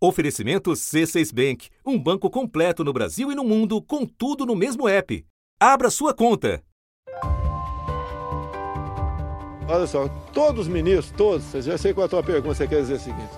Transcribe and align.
Oferecimento 0.00 0.70
C6 0.70 1.34
Bank, 1.34 1.70
um 1.84 1.98
banco 1.98 2.30
completo 2.30 2.84
no 2.84 2.92
Brasil 2.92 3.32
e 3.32 3.34
no 3.34 3.42
mundo, 3.42 3.82
com 3.82 4.06
tudo 4.06 4.46
no 4.46 4.54
mesmo 4.54 4.88
app. 4.88 5.26
Abra 5.58 5.90
sua 5.90 6.14
conta. 6.14 6.62
Olha 9.68 9.88
só, 9.88 10.06
todos 10.32 10.62
os 10.62 10.68
ministros, 10.68 11.12
todos, 11.16 11.52
eu 11.52 11.62
já 11.62 11.76
sei 11.76 11.92
qual 11.92 12.04
é 12.04 12.06
a 12.06 12.08
tua 12.08 12.22
pergunta, 12.22 12.54
você 12.54 12.68
quer 12.68 12.80
dizer 12.80 12.94
o 12.94 13.00
seguinte, 13.00 13.32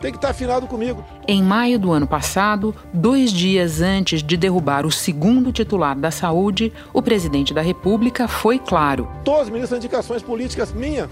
tem 0.00 0.10
que 0.10 0.18
estar 0.18 0.30
afinado 0.30 0.66
comigo. 0.66 1.04
Em 1.28 1.40
maio 1.40 1.78
do 1.78 1.92
ano 1.92 2.08
passado, 2.08 2.74
dois 2.92 3.32
dias 3.32 3.80
antes 3.80 4.24
de 4.24 4.36
derrubar 4.36 4.84
o 4.84 4.90
segundo 4.90 5.52
titular 5.52 5.96
da 5.96 6.10
saúde, 6.10 6.72
o 6.92 7.00
presidente 7.00 7.54
da 7.54 7.62
República 7.62 8.26
foi 8.26 8.58
claro. 8.58 9.08
Todos 9.24 9.42
os 9.42 9.50
ministros 9.50 9.70
têm 9.70 9.78
indicações 9.78 10.20
políticas 10.20 10.72
minhas. 10.72 11.08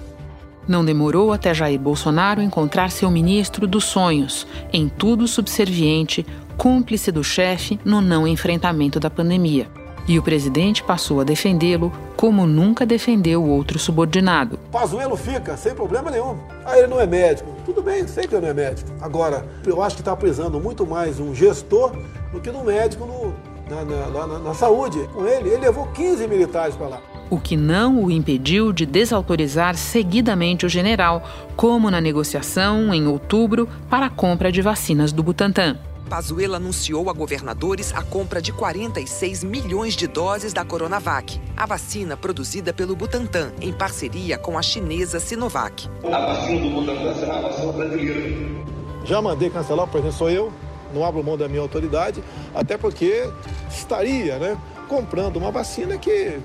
Não 0.71 0.85
demorou 0.85 1.33
até 1.33 1.53
Jair 1.53 1.81
Bolsonaro 1.81 2.41
encontrar 2.41 2.93
seu 2.93 3.11
ministro 3.11 3.67
dos 3.67 3.87
sonhos, 3.87 4.47
em 4.73 4.89
tudo 4.89 5.27
subserviente, 5.27 6.25
cúmplice 6.57 7.11
do 7.11 7.25
chefe 7.25 7.81
no 7.85 8.01
não 8.01 8.25
enfrentamento 8.25 9.01
da 9.01 9.11
pandemia. 9.11 9.67
E 10.07 10.17
o 10.17 10.23
presidente 10.23 10.85
passou 10.85 11.21
a 11.21 11.25
defendê-lo 11.25 11.93
como 12.17 12.47
nunca 12.47 12.87
defendeu 12.87 13.45
outro 13.45 13.81
subordinado. 13.81 14.61
Pazuello 14.71 15.17
fica 15.17 15.57
sem 15.57 15.75
problema 15.75 16.09
nenhum. 16.09 16.39
Ah, 16.65 16.79
ele 16.79 16.87
não 16.87 17.01
é 17.01 17.07
médico. 17.07 17.51
Tudo 17.67 17.83
bem, 17.83 18.07
sei 18.07 18.29
que 18.29 18.35
ele 18.37 18.43
não 18.43 18.51
é 18.51 18.55
médico. 18.55 18.93
Agora, 19.01 19.45
eu 19.67 19.83
acho 19.83 19.97
que 19.97 20.03
está 20.03 20.15
precisando 20.15 20.61
muito 20.61 20.87
mais 20.87 21.19
um 21.19 21.35
gestor 21.35 21.97
do 22.33 22.41
que 22.41 22.49
um 22.49 22.63
médico 22.63 23.05
no, 23.05 23.35
na, 23.69 23.85
na, 23.85 24.27
na, 24.27 24.39
na 24.39 24.55
saúde. 24.55 25.01
Com 25.13 25.27
ele, 25.27 25.49
ele 25.49 25.63
levou 25.63 25.89
15 25.89 26.29
militares 26.29 26.77
para 26.77 26.87
lá 26.87 27.01
o 27.31 27.39
que 27.41 27.57
não 27.57 28.05
o 28.05 28.11
impediu 28.11 28.73
de 28.73 28.85
desautorizar 28.85 29.77
seguidamente 29.77 30.67
o 30.67 30.69
general, 30.69 31.23
como 31.57 31.91
na 31.91 32.01
negociação 32.01 32.93
em 32.93 33.07
outubro 33.07 33.69
para 33.89 34.07
a 34.07 34.11
compra 34.11 34.51
de 34.51 34.61
vacinas 34.61 35.13
do 35.13 35.23
Butantan. 35.23 35.79
Pazuello 36.11 36.57
anunciou 36.57 37.09
a 37.09 37.13
governadores 37.13 37.95
a 37.95 38.03
compra 38.03 38.43
de 38.43 38.53
46 38.53 39.45
milhões 39.45 39.95
de 39.95 40.09
doses 40.09 40.53
da 40.53 40.65
Coronavac, 40.65 41.41
a 41.57 41.65
vacina 41.67 42.17
produzida 42.17 42.73
pelo 42.73 42.97
Butantan 42.97 43.53
em 43.61 43.73
parceria 43.73 44.37
com 44.37 44.59
a 44.59 44.63
chinesa 44.63 45.21
Sinovac. 45.21 45.89
A 46.05 46.27
vacina 46.27 46.61
do 46.61 46.71
Butantan 46.71 47.15
será 47.15 47.39
a 47.39 47.41
vacina 47.43 47.73
brasileira. 47.73 48.71
Já 49.05 49.23
mandei 49.23 49.49
cancelar, 49.51 49.87
por 49.87 49.99
exemplo, 49.99 50.17
sou 50.17 50.29
eu, 50.29 50.53
não 50.93 51.05
abro 51.05 51.23
mão 51.23 51.39
da 51.39 51.49
minha 51.49 51.63
autoridade, 51.63 52.25
até 52.53 52.77
porque 52.77 53.31
estaria 53.71 54.37
né, 54.39 54.59
comprando 54.89 55.37
uma 55.37 55.53
vacina 55.53 55.97
que 55.97 56.41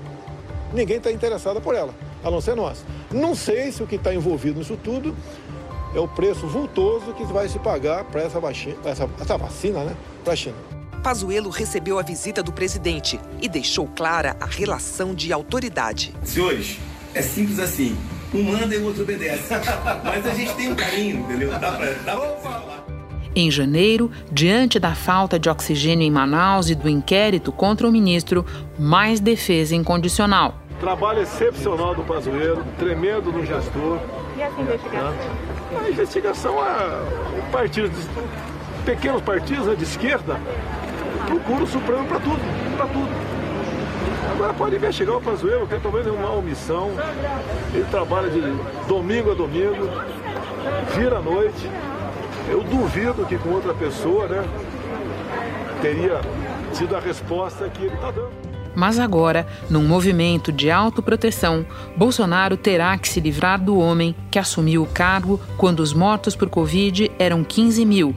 ninguém 0.72 0.98
está 0.98 1.10
interessado 1.10 1.60
por 1.60 1.74
ela, 1.74 1.94
a 2.24 2.30
não 2.30 2.40
ser 2.40 2.54
nós. 2.54 2.84
Não 3.12 3.34
sei 3.34 3.72
se 3.72 3.82
o 3.82 3.86
que 3.86 3.96
está 3.96 4.14
envolvido 4.14 4.58
nisso 4.58 4.78
tudo 4.82 5.14
é 5.94 6.00
o 6.00 6.08
preço 6.08 6.46
vultoso 6.46 7.12
que 7.14 7.24
vai 7.24 7.48
se 7.48 7.58
pagar 7.58 8.04
para 8.04 8.22
essa, 8.22 8.38
essa, 8.84 9.08
essa 9.20 9.38
vacina 9.38 9.84
né, 9.84 9.96
para 10.22 10.32
a 10.32 10.36
China. 10.36 10.56
Pazuello 11.02 11.50
recebeu 11.50 11.98
a 11.98 12.02
visita 12.02 12.42
do 12.42 12.52
presidente 12.52 13.20
e 13.40 13.48
deixou 13.48 13.86
clara 13.86 14.36
a 14.40 14.46
relação 14.46 15.14
de 15.14 15.32
autoridade. 15.32 16.12
Senhores, 16.24 16.78
é 17.14 17.22
simples 17.22 17.58
assim. 17.58 17.96
Um 18.34 18.42
manda 18.42 18.74
e 18.74 18.78
o 18.78 18.86
outro 18.86 19.04
obedece. 19.04 19.54
Mas 20.02 20.26
a 20.26 20.34
gente 20.34 20.52
tem 20.54 20.72
um 20.72 20.74
carinho, 20.74 21.20
entendeu? 21.20 21.50
Dá 21.50 21.72
pra, 21.72 21.92
dá 22.04 22.16
pra 22.16 22.36
falar. 22.36 22.85
Em 23.38 23.50
janeiro, 23.50 24.10
diante 24.32 24.80
da 24.80 24.94
falta 24.94 25.38
de 25.38 25.50
oxigênio 25.50 26.06
em 26.06 26.10
Manaus 26.10 26.70
e 26.70 26.74
do 26.74 26.88
inquérito 26.88 27.52
contra 27.52 27.86
o 27.86 27.92
ministro, 27.92 28.46
mais 28.78 29.20
defesa 29.20 29.76
incondicional. 29.76 30.54
Trabalho 30.80 31.20
excepcional 31.20 31.94
do 31.94 32.02
Pazuello, 32.02 32.64
tremendo 32.78 33.30
no 33.30 33.44
gestor. 33.44 33.98
E 34.38 34.40
essa 34.40 34.58
investigação? 34.58 35.14
A 35.84 35.90
investigação 35.90 36.64
é 36.64 37.50
partidos, 37.52 38.08
pequenos 38.86 39.20
partidos 39.20 39.66
né, 39.66 39.74
de 39.74 39.84
esquerda 39.84 40.40
procuram 41.26 41.64
o 41.64 41.66
Supremo 41.66 42.06
para 42.06 42.20
tudo, 42.20 42.40
para 42.74 42.86
tudo. 42.86 43.10
Agora 44.32 44.54
pode 44.54 44.76
investigar 44.76 45.14
o 45.14 45.20
Pazuello, 45.20 45.66
que 45.66 45.74
é 45.74 45.78
talvez 45.78 46.06
uma 46.06 46.32
omissão. 46.32 46.90
Ele 47.74 47.84
trabalha 47.90 48.30
de 48.30 48.40
domingo 48.88 49.32
a 49.32 49.34
domingo, 49.34 49.90
vira 50.96 51.18
à 51.18 51.20
noite. 51.20 51.70
Eu 52.48 52.62
duvido 52.62 53.26
que 53.26 53.36
com 53.38 53.50
outra 53.50 53.74
pessoa, 53.74 54.26
né, 54.26 54.44
teria 55.82 56.20
sido 56.72 56.96
a 56.96 57.00
resposta 57.00 57.68
que 57.68 57.84
ele 57.84 57.94
está 57.94 58.10
dando. 58.10 58.30
Mas 58.74 58.98
agora, 58.98 59.46
num 59.70 59.82
movimento 59.82 60.52
de 60.52 60.70
autoproteção, 60.70 61.64
Bolsonaro 61.96 62.58
terá 62.58 62.96
que 62.98 63.08
se 63.08 63.20
livrar 63.20 63.58
do 63.58 63.78
homem 63.78 64.14
que 64.30 64.38
assumiu 64.38 64.82
o 64.82 64.86
cargo 64.86 65.40
quando 65.56 65.80
os 65.80 65.94
mortos 65.94 66.36
por 66.36 66.50
Covid 66.50 67.10
eram 67.18 67.42
15 67.42 67.86
mil 67.86 68.14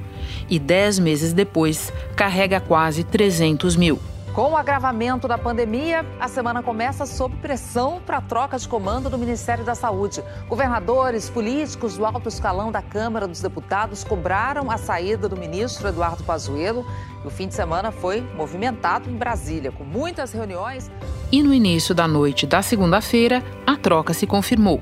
e, 0.49 0.59
dez 0.59 0.99
meses 0.99 1.31
depois, 1.31 1.93
carrega 2.13 2.59
quase 2.59 3.05
300 3.05 3.77
mil. 3.77 3.99
Com 4.33 4.51
o 4.51 4.57
agravamento 4.57 5.27
da 5.27 5.39
pandemia, 5.39 6.05
a 6.19 6.27
semana 6.27 6.61
começa 6.61 7.05
sob 7.05 7.35
pressão 7.37 7.99
para 8.05 8.17
a 8.17 8.21
troca 8.21 8.59
de 8.59 8.67
comando 8.67 9.09
do 9.09 9.17
Ministério 9.17 9.65
da 9.65 9.73
Saúde. 9.73 10.23
Governadores, 10.47 11.29
políticos 11.29 11.97
do 11.97 12.05
alto 12.05 12.29
escalão 12.29 12.71
da 12.71 12.81
Câmara 12.81 13.27
dos 13.27 13.41
Deputados 13.41 14.03
cobraram 14.03 14.69
a 14.69 14.77
saída 14.77 15.27
do 15.27 15.35
ministro 15.35 15.87
Eduardo 15.87 16.23
Pazuello. 16.23 16.85
E 17.23 17.27
o 17.27 17.31
fim 17.31 17.47
de 17.47 17.55
semana 17.55 17.91
foi 17.91 18.21
movimentado 18.35 19.09
em 19.09 19.15
Brasília, 19.15 19.71
com 19.71 19.83
muitas 19.83 20.31
reuniões. 20.31 20.91
E 21.31 21.41
no 21.41 21.51
início 21.51 21.95
da 21.95 22.07
noite 22.07 22.45
da 22.45 22.61
segunda-feira, 22.61 23.43
a 23.65 23.75
troca 23.75 24.13
se 24.13 24.27
confirmou. 24.27 24.79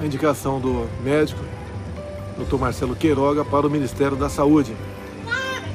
A 0.00 0.06
indicação 0.06 0.58
do 0.58 0.88
médico, 1.04 1.44
Dr. 2.38 2.56
Marcelo 2.56 2.96
Queiroga, 2.96 3.44
para 3.44 3.66
o 3.66 3.70
Ministério 3.70 4.16
da 4.16 4.30
Saúde. 4.30 4.74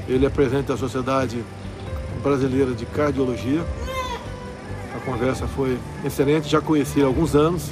Ele 0.10 0.26
é 0.26 0.30
presidente 0.30 0.66
da 0.66 0.78
Sociedade 0.78 1.44
Brasileira 2.28 2.72
de 2.74 2.86
Cardiologia. 2.86 3.66
A 4.94 5.00
conversa 5.00 5.48
foi 5.48 5.80
excelente, 6.04 6.50
já 6.50 6.60
conheci 6.60 7.02
há 7.02 7.06
alguns 7.06 7.36
anos 7.36 7.72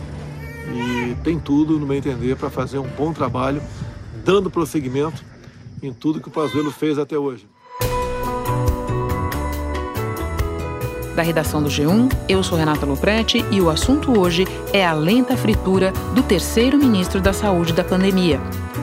e 0.74 1.14
tem 1.24 1.38
tudo, 1.38 1.78
no 1.78 1.86
meu 1.86 1.98
entender, 1.98 2.38
para 2.38 2.50
fazer 2.50 2.80
um 2.80 2.88
bom 2.88 3.12
trabalho, 3.12 3.62
dando 4.24 4.50
prosseguimento 4.50 5.22
em 5.84 5.92
tudo 5.92 6.22
que 6.22 6.30
o 6.30 6.32
Pazuello 6.32 6.72
fez 6.72 6.98
até 6.98 7.18
hoje. 7.18 7.46
Da 11.16 11.22
redação 11.22 11.62
do 11.62 11.68
G1, 11.68 12.10
eu 12.30 12.42
sou 12.42 12.58
Renata 12.58 12.86
Loprete 12.86 13.44
e 13.52 13.60
o 13.60 13.70
assunto 13.70 14.18
hoje 14.18 14.46
é 14.72 14.86
a 14.86 14.94
lenta 14.94 15.36
fritura 15.36 15.92
do 16.14 16.24
terceiro 16.24 16.78
ministro 16.78 17.20
da 17.20 17.34
Saúde 17.34 17.74
da 17.74 17.84
pandemia. 17.84 18.40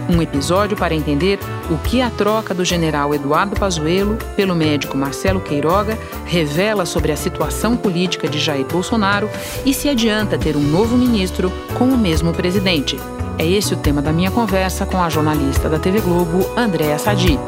Um 0.08 0.20
episódio 0.20 0.76
para 0.76 0.94
entender 0.94 1.38
o 1.70 1.78
que 1.78 2.00
a 2.00 2.10
troca 2.10 2.52
do 2.52 2.64
general 2.64 3.14
Eduardo 3.14 3.58
Pazuello 3.58 4.16
pelo 4.36 4.54
médico 4.54 4.96
Marcelo 4.96 5.40
Queiroga 5.40 5.98
revela 6.24 6.84
sobre 6.84 7.12
a 7.12 7.16
situação 7.16 7.76
política 7.76 8.28
de 8.28 8.38
Jair 8.38 8.66
Bolsonaro 8.66 9.28
e 9.64 9.72
se 9.72 9.88
adianta 9.88 10.38
ter 10.38 10.56
um 10.56 10.62
novo 10.62 10.96
ministro 10.96 11.52
com 11.78 11.84
o 11.84 11.98
mesmo 11.98 12.32
presidente. 12.32 12.98
É 13.38 13.46
esse 13.46 13.74
o 13.74 13.76
tema 13.76 14.02
da 14.02 14.12
minha 14.12 14.30
conversa 14.30 14.86
com 14.86 15.02
a 15.02 15.08
jornalista 15.08 15.68
da 15.68 15.78
TV 15.78 16.00
Globo, 16.00 16.46
Andréa 16.56 16.98
Sadi. 16.98 17.38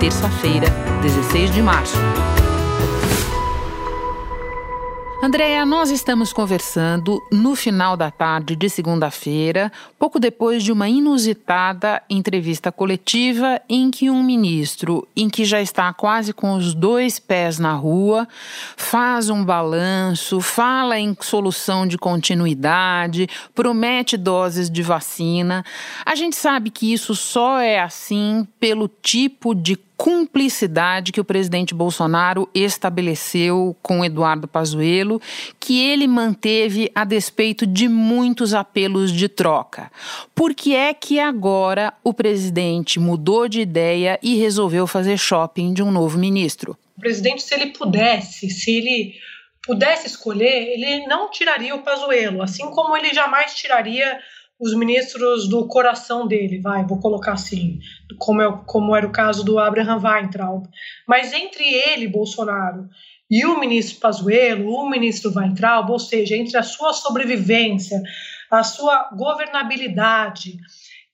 Terça-feira, 0.00 0.68
16 1.02 1.52
de 1.52 1.62
março. 1.62 1.96
Andréia, 5.20 5.66
nós 5.66 5.90
estamos 5.90 6.32
conversando 6.32 7.20
no 7.32 7.56
final 7.56 7.96
da 7.96 8.08
tarde 8.08 8.54
de 8.54 8.70
segunda-feira, 8.70 9.72
pouco 9.98 10.20
depois 10.20 10.62
de 10.62 10.70
uma 10.70 10.88
inusitada 10.88 12.00
entrevista 12.08 12.70
coletiva 12.70 13.60
em 13.68 13.90
que 13.90 14.08
um 14.08 14.22
ministro, 14.22 15.08
em 15.16 15.28
que 15.28 15.44
já 15.44 15.60
está 15.60 15.92
quase 15.92 16.32
com 16.32 16.52
os 16.52 16.72
dois 16.72 17.18
pés 17.18 17.58
na 17.58 17.72
rua, 17.72 18.28
faz 18.76 19.28
um 19.28 19.44
balanço, 19.44 20.40
fala 20.40 21.00
em 21.00 21.16
solução 21.20 21.84
de 21.84 21.98
continuidade, 21.98 23.28
promete 23.56 24.16
doses 24.16 24.70
de 24.70 24.82
vacina. 24.82 25.64
A 26.06 26.14
gente 26.14 26.36
sabe 26.36 26.70
que 26.70 26.92
isso 26.92 27.16
só 27.16 27.58
é 27.58 27.80
assim 27.80 28.46
pelo 28.60 28.86
tipo 28.86 29.52
de 29.52 29.76
cumplicidade 29.98 31.10
que 31.10 31.20
o 31.20 31.24
presidente 31.24 31.74
Bolsonaro 31.74 32.48
estabeleceu 32.54 33.76
com 33.82 34.04
Eduardo 34.04 34.46
Pazuello, 34.46 35.20
que 35.58 35.84
ele 35.84 36.06
manteve 36.06 36.88
a 36.94 37.04
despeito 37.04 37.66
de 37.66 37.88
muitos 37.88 38.54
apelos 38.54 39.12
de 39.12 39.28
troca. 39.28 39.90
Por 40.36 40.54
que 40.54 40.74
é 40.74 40.94
que 40.94 41.18
agora 41.18 41.92
o 42.04 42.14
presidente 42.14 43.00
mudou 43.00 43.48
de 43.48 43.60
ideia 43.60 44.20
e 44.22 44.36
resolveu 44.36 44.86
fazer 44.86 45.18
shopping 45.18 45.74
de 45.74 45.82
um 45.82 45.90
novo 45.90 46.16
ministro? 46.16 46.78
O 46.96 47.00
presidente, 47.00 47.42
se 47.42 47.52
ele 47.52 47.66
pudesse, 47.66 48.48
se 48.48 48.70
ele 48.70 49.14
pudesse 49.64 50.06
escolher, 50.06 50.68
ele 50.68 51.06
não 51.08 51.28
tiraria 51.28 51.74
o 51.74 51.82
Pazuello, 51.82 52.40
assim 52.40 52.70
como 52.70 52.96
ele 52.96 53.12
jamais 53.12 53.54
tiraria 53.54 54.18
os 54.60 54.74
ministros 54.74 55.48
do 55.48 55.68
coração 55.68 56.26
dele, 56.26 56.60
vai, 56.60 56.84
vou 56.84 56.98
colocar 56.98 57.32
assim, 57.32 57.78
como, 58.18 58.42
é, 58.42 58.62
como 58.66 58.94
era 58.94 59.06
o 59.06 59.12
caso 59.12 59.44
do 59.44 59.58
Abraham 59.58 60.00
Weintraub. 60.02 60.66
Mas 61.06 61.32
entre 61.32 61.64
ele, 61.64 62.08
Bolsonaro, 62.08 62.88
e 63.30 63.44
o 63.44 63.60
ministro 63.60 64.00
Pazuello, 64.00 64.70
o 64.70 64.88
ministro 64.88 65.32
Weintraub, 65.34 65.90
ou 65.90 65.98
seja, 65.98 66.34
entre 66.36 66.56
a 66.56 66.62
sua 66.62 66.92
sobrevivência, 66.92 68.02
a 68.50 68.64
sua 68.64 69.10
governabilidade 69.16 70.56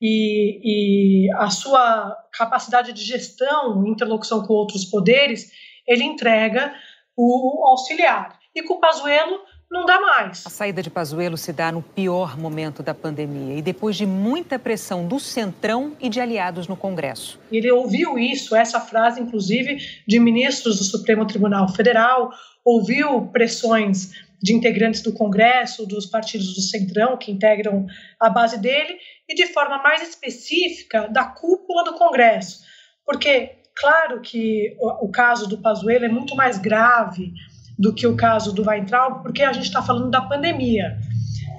e, 0.00 1.26
e 1.26 1.32
a 1.34 1.50
sua 1.50 2.16
capacidade 2.32 2.92
de 2.92 3.02
gestão, 3.02 3.86
interlocução 3.86 4.46
com 4.46 4.54
outros 4.54 4.84
poderes, 4.84 5.50
ele 5.86 6.04
entrega 6.04 6.72
o 7.16 7.66
auxiliar. 7.66 8.38
E 8.54 8.62
com 8.62 8.74
o 8.74 8.80
Pazuello 8.80 9.40
não 9.70 9.84
dá 9.84 10.00
mais. 10.00 10.46
A 10.46 10.50
saída 10.50 10.82
de 10.82 10.90
Pazuello 10.90 11.36
se 11.36 11.52
dá 11.52 11.72
no 11.72 11.82
pior 11.82 12.38
momento 12.38 12.82
da 12.82 12.94
pandemia 12.94 13.58
e 13.58 13.62
depois 13.62 13.96
de 13.96 14.06
muita 14.06 14.58
pressão 14.58 15.06
do 15.06 15.18
Centrão 15.18 15.96
e 16.00 16.08
de 16.08 16.20
aliados 16.20 16.68
no 16.68 16.76
Congresso. 16.76 17.38
Ele 17.50 17.70
ouviu 17.70 18.18
isso, 18.18 18.54
essa 18.54 18.80
frase, 18.80 19.20
inclusive, 19.20 19.78
de 20.06 20.18
ministros 20.20 20.78
do 20.78 20.84
Supremo 20.84 21.26
Tribunal 21.26 21.68
Federal, 21.68 22.30
ouviu 22.64 23.26
pressões 23.32 24.12
de 24.44 24.52
integrantes 24.52 25.00
do 25.00 25.12
Congresso, 25.12 25.86
dos 25.86 26.04
partidos 26.04 26.54
do 26.54 26.60
Centrão, 26.60 27.16
que 27.16 27.32
integram 27.32 27.86
a 28.20 28.28
base 28.28 28.60
dele, 28.60 28.98
e 29.26 29.34
de 29.34 29.46
forma 29.46 29.78
mais 29.78 30.02
específica 30.02 31.08
da 31.08 31.24
cúpula 31.24 31.82
do 31.82 31.94
Congresso. 31.94 32.62
Porque, 33.06 33.52
claro 33.74 34.20
que 34.20 34.76
o, 34.78 35.08
caso 35.10 35.48
do 35.48 35.58
Pazuello 35.58 36.04
é 36.04 36.08
muito 36.08 36.36
mais 36.36 36.58
grave 36.58 37.32
do 37.78 37.94
que 37.94 38.06
o 38.06 38.16
caso 38.16 38.52
do 38.52 38.68
Weintraub, 38.68 39.22
porque 39.22 39.42
a 39.42 39.52
gente 39.52 39.66
está 39.66 39.82
falando 39.82 40.10
da 40.10 40.20
pandemia. 40.22 40.98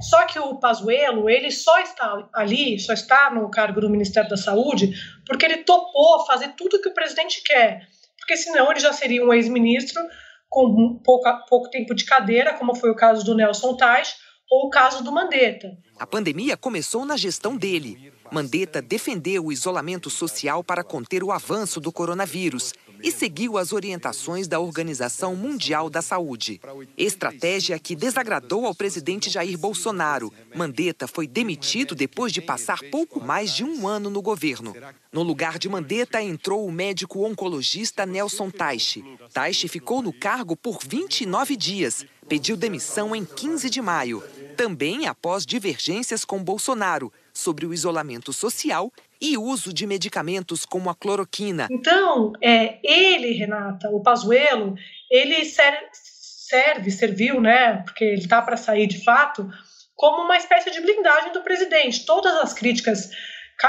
Só 0.02 0.26
que 0.26 0.38
o 0.40 0.56
Pazuello, 0.60 1.30
ele 1.30 1.52
só 1.52 1.80
está 1.80 2.28
ali, 2.34 2.80
só 2.80 2.94
está 2.94 3.32
no 3.32 3.50
cargo 3.50 3.82
do 3.82 3.90
Ministério 3.90 4.30
da 4.30 4.38
Saúde, 4.38 4.94
porque 5.26 5.46
ele 5.46 5.58
topou 5.58 6.26
fazer 6.26 6.50
tudo 6.50 6.82
que 6.82 6.90
o 6.90 6.94
presidente 6.94 7.42
quer. 7.44 7.88
Porque 8.18 8.38
senão 8.38 8.72
ele 8.72 8.80
já 8.80 8.92
seria 8.92 9.26
um 9.26 9.34
ex-ministro 9.34 10.02
com 10.50 11.00
pouca, 11.04 11.34
pouco 11.50 11.70
tempo 11.70 11.94
de 11.94 12.06
cadeira, 12.06 12.54
como 12.54 12.76
foi 12.76 12.90
o 12.90 12.96
caso 12.96 13.26
do 13.26 13.36
Nelson 13.36 13.76
Tais 13.76 14.16
ou 14.50 14.68
o 14.68 14.70
caso 14.70 15.04
do 15.04 15.12
Mandetta. 15.12 15.78
A 16.00 16.06
pandemia 16.06 16.56
começou 16.56 17.06
na 17.06 17.18
gestão 17.18 17.58
dele. 17.58 18.14
Mandetta 18.32 18.82
defendeu 18.82 19.46
o 19.46 19.52
isolamento 19.52 20.10
social 20.10 20.64
para 20.64 20.84
conter 20.84 21.24
o 21.24 21.32
avanço 21.32 21.80
do 21.80 21.92
coronavírus 21.92 22.74
e 23.06 23.12
seguiu 23.12 23.56
as 23.56 23.72
orientações 23.72 24.48
da 24.48 24.60
Organização 24.60 25.36
Mundial 25.36 25.92
da 25.92 26.02
Saúde. 26.02 26.60
Estratégia 26.98 27.78
que 27.78 27.96
desagradou 27.96 28.66
ao 28.66 28.74
presidente 28.74 29.30
Jair 29.30 29.60
Bolsonaro. 29.60 30.34
Mandetta 30.56 31.08
foi 31.08 31.28
demitido 31.28 31.94
depois 31.94 32.34
de 32.34 32.42
passar 32.42 32.80
pouco 32.90 33.24
mais 33.24 33.54
de 33.54 33.64
um 33.64 33.88
ano 33.88 34.10
no 34.10 34.24
governo. 34.24 34.76
No 35.14 35.22
lugar 35.22 35.60
de 35.60 35.70
Mandetta 35.70 36.20
entrou 36.20 36.66
o 36.66 36.72
médico 36.72 37.24
oncologista 37.24 38.08
Nelson 38.08 38.50
Taixe. 38.50 39.06
Taixe 39.32 39.68
ficou 39.68 40.02
no 40.02 40.12
cargo 40.12 40.58
por 40.58 40.80
29 40.84 41.56
dias. 41.56 42.04
Pediu 42.28 42.58
demissão 42.58 43.16
em 43.16 43.24
15 43.24 43.70
de 43.70 43.84
maio. 43.84 44.24
Também 44.58 45.06
após 45.06 45.46
divergências 45.46 46.26
com 46.26 46.44
Bolsonaro 46.44 47.14
sobre 47.32 47.68
o 47.68 47.74
isolamento 47.74 48.34
social 48.34 48.92
e 49.22 49.38
uso 49.38 49.74
de 49.74 49.86
medicamentos 49.88 50.66
como 50.66 50.90
a 50.90 50.96
cloroquina. 50.96 51.68
Então, 51.72 52.34
é, 52.42 52.80
ele, 52.84 53.34
Renata, 53.34 53.90
o 53.90 54.02
Pazuello, 54.02 54.76
ele 55.10 55.44
serve, 55.46 56.92
serviu, 56.92 57.42
né, 57.42 57.84
porque 57.84 58.04
ele 58.04 58.22
está 58.22 58.42
para 58.42 58.58
sair 58.58 58.88
de 58.88 59.04
fato, 59.04 59.50
como 59.96 60.24
uma 60.24 60.38
espécie 60.38 60.72
de 60.72 60.82
blindagem 60.82 61.32
do 61.32 61.42
presidente. 61.42 62.06
Todas 62.06 62.36
as 62.36 62.54
críticas 62.54 63.10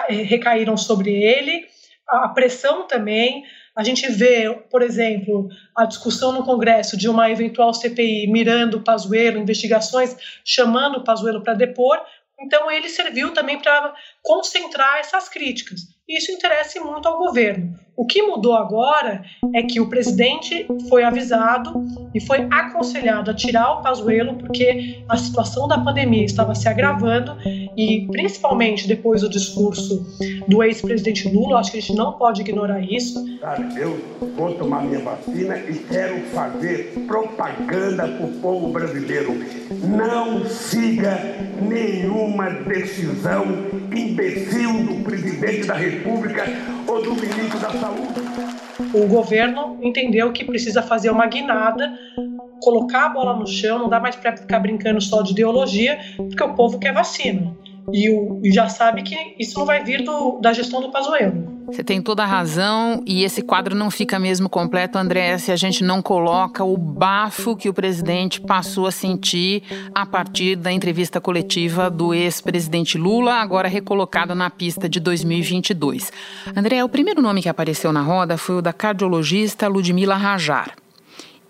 eh, 0.09 0.23
recaíram 0.23 0.77
sobre 0.77 1.11
ele, 1.11 1.67
a 2.09 2.29
pressão 2.29 2.87
também. 2.87 3.45
A 3.75 3.83
gente 3.83 4.11
vê, 4.11 4.53
por 4.71 4.83
exemplo, 4.83 5.49
a 5.77 5.85
discussão 5.85 6.33
no 6.33 6.45
Congresso 6.45 6.97
de 6.97 7.09
uma 7.09 7.31
eventual 7.31 7.75
CPI 7.75 8.27
mirando 8.27 8.79
o 8.79 8.83
Pazuello, 8.83 9.39
investigações 9.39 10.17
chamando 10.45 10.97
o 10.97 11.05
Pazuello 11.05 11.43
para 11.43 11.55
depor, 11.55 12.01
então, 12.39 12.71
ele 12.71 12.89
serviu 12.89 13.33
também 13.33 13.59
para 13.61 13.95
concentrar 14.23 14.99
essas 14.99 15.29
críticas. 15.29 15.96
Isso 16.09 16.31
interessa 16.31 16.79
muito 16.85 17.09
ao 17.09 17.19
governo. 17.19 17.75
O 17.97 18.07
que 18.07 18.23
mudou 18.23 18.55
agora 18.55 19.25
é 19.53 19.63
que 19.63 19.81
o 19.81 19.89
presidente 19.89 20.69
foi 20.89 21.03
avisado 21.03 21.83
e 22.15 22.21
foi 22.21 22.47
aconselhado 22.51 23.31
a 23.31 23.35
tirar 23.35 23.73
o 23.73 23.83
Pazuello 23.83 24.35
porque 24.35 25.03
a 25.09 25.17
situação 25.17 25.67
da 25.67 25.79
pandemia 25.79 26.25
estava 26.25 26.55
se 26.55 26.69
agravando 26.69 27.37
e 27.45 28.07
principalmente 28.13 28.87
depois 28.87 29.23
do 29.23 29.31
discurso 29.31 30.07
do 30.47 30.63
ex-presidente 30.63 31.29
Lula, 31.29 31.59
acho 31.59 31.73
que 31.73 31.79
a 31.79 31.81
gente 31.81 31.97
não 31.97 32.13
pode 32.13 32.43
ignorar 32.43 32.81
isso. 32.81 33.25
Cara, 33.41 33.67
eu 33.77 33.99
vou 34.37 34.53
tomar 34.55 34.83
minha 34.83 35.01
vacina 35.01 35.57
e 35.59 35.75
quero 35.91 36.21
fazer 36.27 36.93
propaganda 37.07 38.07
para 38.07 38.27
o 38.27 38.33
povo 38.41 38.69
brasileiro. 38.69 39.35
Não 39.83 40.45
siga 40.45 41.19
nenhuma 41.63 42.51
decisão 42.51 43.45
imbecil 43.91 44.85
do 44.85 45.03
presidente 45.03 45.67
da 45.67 45.75
República 45.75 45.96
ou 46.87 47.03
do 47.03 47.15
ministro 47.15 47.59
da 47.59 47.71
Saúde. 47.71 48.21
O 48.95 49.07
governo 49.07 49.79
entendeu 49.83 50.33
que 50.33 50.45
precisa 50.45 50.83
fazer 50.83 51.11
uma 51.11 51.27
guinada, 51.27 51.99
colocar 52.61 53.07
a 53.07 53.09
bola 53.09 53.37
no 53.37 53.47
chão, 53.47 53.79
não 53.79 53.89
dá 53.89 54.01
mais 54.01 54.17
para 54.17 54.37
ficar 54.37 54.61
brincando 54.61 55.01
só 55.01 55.23
de 55.23 55.33
ideologia, 55.33 55.99
porque 56.17 56.43
o 56.43 56.55
povo 56.55 56.79
quer 56.79 56.93
vacina. 56.93 57.57
E, 57.93 58.11
o, 58.11 58.41
já 58.53 58.69
sabe 58.69 59.03
que 59.03 59.17
isso 59.39 59.59
não 59.59 59.67
vai 59.67 59.83
vir 59.85 60.03
do, 60.03 60.41
da 60.41 60.53
gestão 60.53 60.81
do 60.81 60.91
Pazuello. 60.91 61.56
Você 61.67 61.83
tem 61.83 62.01
toda 62.01 62.23
a 62.23 62.27
razão 62.27 63.03
e 63.05 63.25
esse 63.25 63.43
quadro 63.43 63.75
não 63.75 63.91
fica 63.91 64.21
mesmo 64.21 64.49
completo, 64.49 64.99
André, 64.99 65.37
se 65.39 65.51
a 65.51 65.57
gente 65.57 65.83
não 65.83 66.01
coloca 66.01 66.63
o 66.63 66.77
bafo 66.77 67.57
que 67.57 67.69
o 67.69 67.75
presidente 67.75 68.41
passou 68.41 68.87
a 68.87 68.93
sentir 68.93 69.65
a 69.93 70.07
partir 70.07 70.55
da 70.55 70.71
entrevista 70.71 71.21
coletiva 71.21 71.91
do 71.91 72.15
ex-presidente 72.15 72.97
Lula, 72.97 73.35
agora 73.35 73.69
recolocado 73.69 74.33
na 74.33 74.49
pista 74.49 74.89
de 74.89 75.01
2022. 75.01 76.13
André, 76.55 76.85
o 76.85 76.89
primeiro 76.89 77.21
nome 77.21 77.43
que 77.43 77.49
apareceu 77.49 77.93
na 77.93 78.01
roda 78.01 78.39
foi 78.39 78.59
o 78.59 78.63
da 78.63 78.73
cardiologista 78.73 79.67
Ludmila 79.67 80.15
Rajar. 80.15 80.77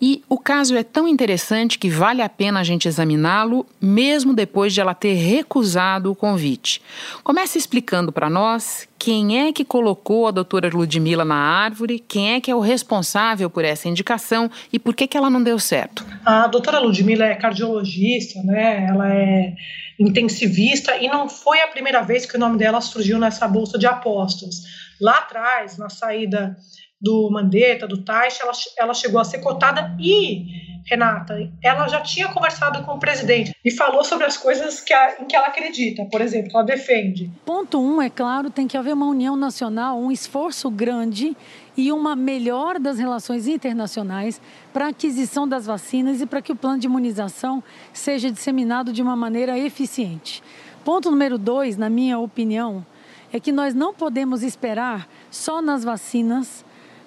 E 0.01 0.23
o 0.29 0.39
caso 0.39 0.77
é 0.77 0.83
tão 0.83 1.09
interessante 1.09 1.79
que 1.79 1.89
vale 1.89 2.21
a 2.21 2.29
pena 2.29 2.61
a 2.61 2.65
gente 2.65 2.87
examiná-lo, 2.87 3.65
mesmo 3.81 4.35
depois 4.35 4.75
de 4.75 4.81
ela 4.81 4.95
ter 4.95 5.15
recusado 5.15 6.11
o 6.11 6.15
convite. 6.15 6.83
Comece 7.25 7.59
explicando 7.59 8.12
para 8.12 8.29
nós 8.29 8.87
quem 9.06 9.47
é 9.47 9.53
que 9.53 9.64
colocou 9.64 10.26
a 10.26 10.32
doutora 10.32 10.69
Ludmilla 10.69 11.25
na 11.25 11.37
árvore, 11.37 12.00
quem 12.00 12.32
é 12.32 12.41
que 12.41 12.50
é 12.50 12.55
o 12.56 12.58
responsável 12.58 13.49
por 13.49 13.64
essa 13.64 13.88
indicação 13.88 14.50
e 14.73 14.81
por 14.81 14.97
que, 14.97 15.06
que 15.06 15.17
ela 15.17 15.31
não 15.31 15.41
deu 15.41 15.61
certo. 15.61 16.05
A 16.25 16.49
doutora 16.49 16.81
Ludmilla 16.81 17.25
é 17.25 17.37
cardiologista, 17.37 18.43
né? 18.43 18.85
ela 18.91 19.14
é 19.14 19.55
intensivista 19.97 20.97
e 20.97 21.06
não 21.06 21.29
foi 21.29 21.61
a 21.61 21.69
primeira 21.69 22.03
vez 22.03 22.26
que 22.26 22.37
o 22.37 22.41
nome 22.41 22.58
dela 22.58 22.81
surgiu 22.81 23.17
nessa 23.17 23.47
bolsa 23.47 23.79
de 23.79 23.87
apostas. 23.87 24.64
Lá 25.00 25.19
atrás, 25.19 25.79
na 25.79 25.88
saída 25.88 26.57
do 27.00 27.31
Mandetta, 27.31 27.87
do 27.87 28.03
Taish, 28.03 28.41
ela, 28.41 28.53
ela 28.79 28.95
chegou 28.95 29.21
a 29.21 29.25
ser 29.25 29.38
cotada 29.38 29.95
e, 30.00 30.47
Renata, 30.87 31.35
ela 31.62 31.87
já 31.88 32.00
tinha 32.00 32.29
conversado 32.29 32.83
com 32.85 32.93
o 32.93 32.99
presidente 32.99 33.53
e 33.65 33.71
falou 33.71 34.03
sobre 34.03 34.25
as 34.25 34.37
coisas 34.37 34.81
que 34.81 34.95
a, 34.95 35.21
em 35.21 35.26
que 35.26 35.37
ela 35.37 35.49
acredita, 35.49 36.05
por 36.11 36.21
exemplo, 36.21 36.50
ela 36.55 36.65
defende. 36.65 37.31
Ponto 37.45 37.79
um, 37.81 38.00
é 38.00 38.09
claro, 38.09 38.50
tem 38.50 38.67
que 38.67 38.76
haver 38.76 38.95
uma 38.95 39.07
união 39.07 39.37
nacional, 39.37 39.99
um 39.99 40.11
esforço 40.11 40.71
grande 40.71 41.37
e 41.76 41.93
uma 41.93 42.17
melhor 42.17 42.79
das 42.79 42.99
relações 42.99 43.47
internacionais 43.47 44.41
para 44.73 44.87
a 44.87 44.88
aquisição 44.88 45.47
das 45.47 45.67
vacinas 45.67 46.21
e 46.23 46.26
para 46.26 46.41
que 46.41 46.53
o 46.53 46.57
plano 46.57 46.79
de 46.79 46.87
imunização 46.87 47.62
seja 47.93 48.31
disseminado 48.31 48.93
de 48.93 49.03
uma 49.03 49.15
maneira 49.15 49.59
eficiente. 49.59 50.43
Ponto 50.83 51.11
número 51.11 51.37
dois, 51.37 51.76
na 51.76 51.91
minha 51.91 52.19
opinião, 52.19 52.87
é 53.33 53.41
que 53.41 53.53
nós 53.53 53.75
não 53.75 53.93
podemos 53.93 54.43
esperar 54.43 55.07
só 55.31 55.61
nas 55.61 55.85
vacinas 55.85 56.65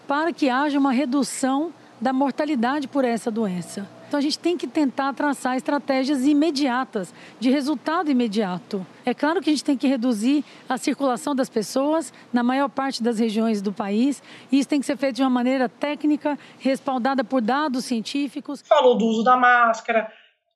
para 0.10 0.34
que 0.34 0.50
haja 0.50 0.80
uma 0.80 0.92
redução 0.92 1.72
da 2.02 2.12
mortalidade 2.12 2.88
por 2.88 3.06
essa 3.06 3.30
doença. 3.30 3.88
Então 4.08 4.18
a 4.18 4.22
gente 4.24 4.40
tem 4.40 4.58
que 4.58 4.66
tentar 4.66 5.14
traçar 5.14 5.56
estratégias 5.56 6.26
imediatas, 6.26 7.14
de 7.40 7.52
resultado 7.52 8.10
imediato. 8.10 8.84
É 9.06 9.14
claro 9.14 9.40
que 9.40 9.52
a 9.52 9.54
gente 9.54 9.64
tem 9.64 9.78
que 9.78 9.88
reduzir 9.88 10.44
a 10.68 10.80
circulação 10.80 11.36
das 11.36 11.48
pessoas 11.48 12.12
na 12.34 12.42
maior 12.42 12.70
parte 12.70 13.04
das 13.04 13.20
regiões 13.20 13.62
do 13.62 13.72
país, 13.72 14.24
e 14.52 14.58
isso 14.58 14.68
tem 14.68 14.80
que 14.80 14.88
ser 14.88 14.98
feito 14.98 15.18
de 15.18 15.22
uma 15.22 15.30
maneira 15.30 15.70
técnica, 15.70 16.40
respaldada 16.58 17.24
por 17.24 17.40
dados 17.40 17.86
científicos. 17.86 18.64
Falou 18.68 18.98
do 18.98 19.06
uso 19.06 19.24
da 19.24 19.38
máscara, 19.38 20.12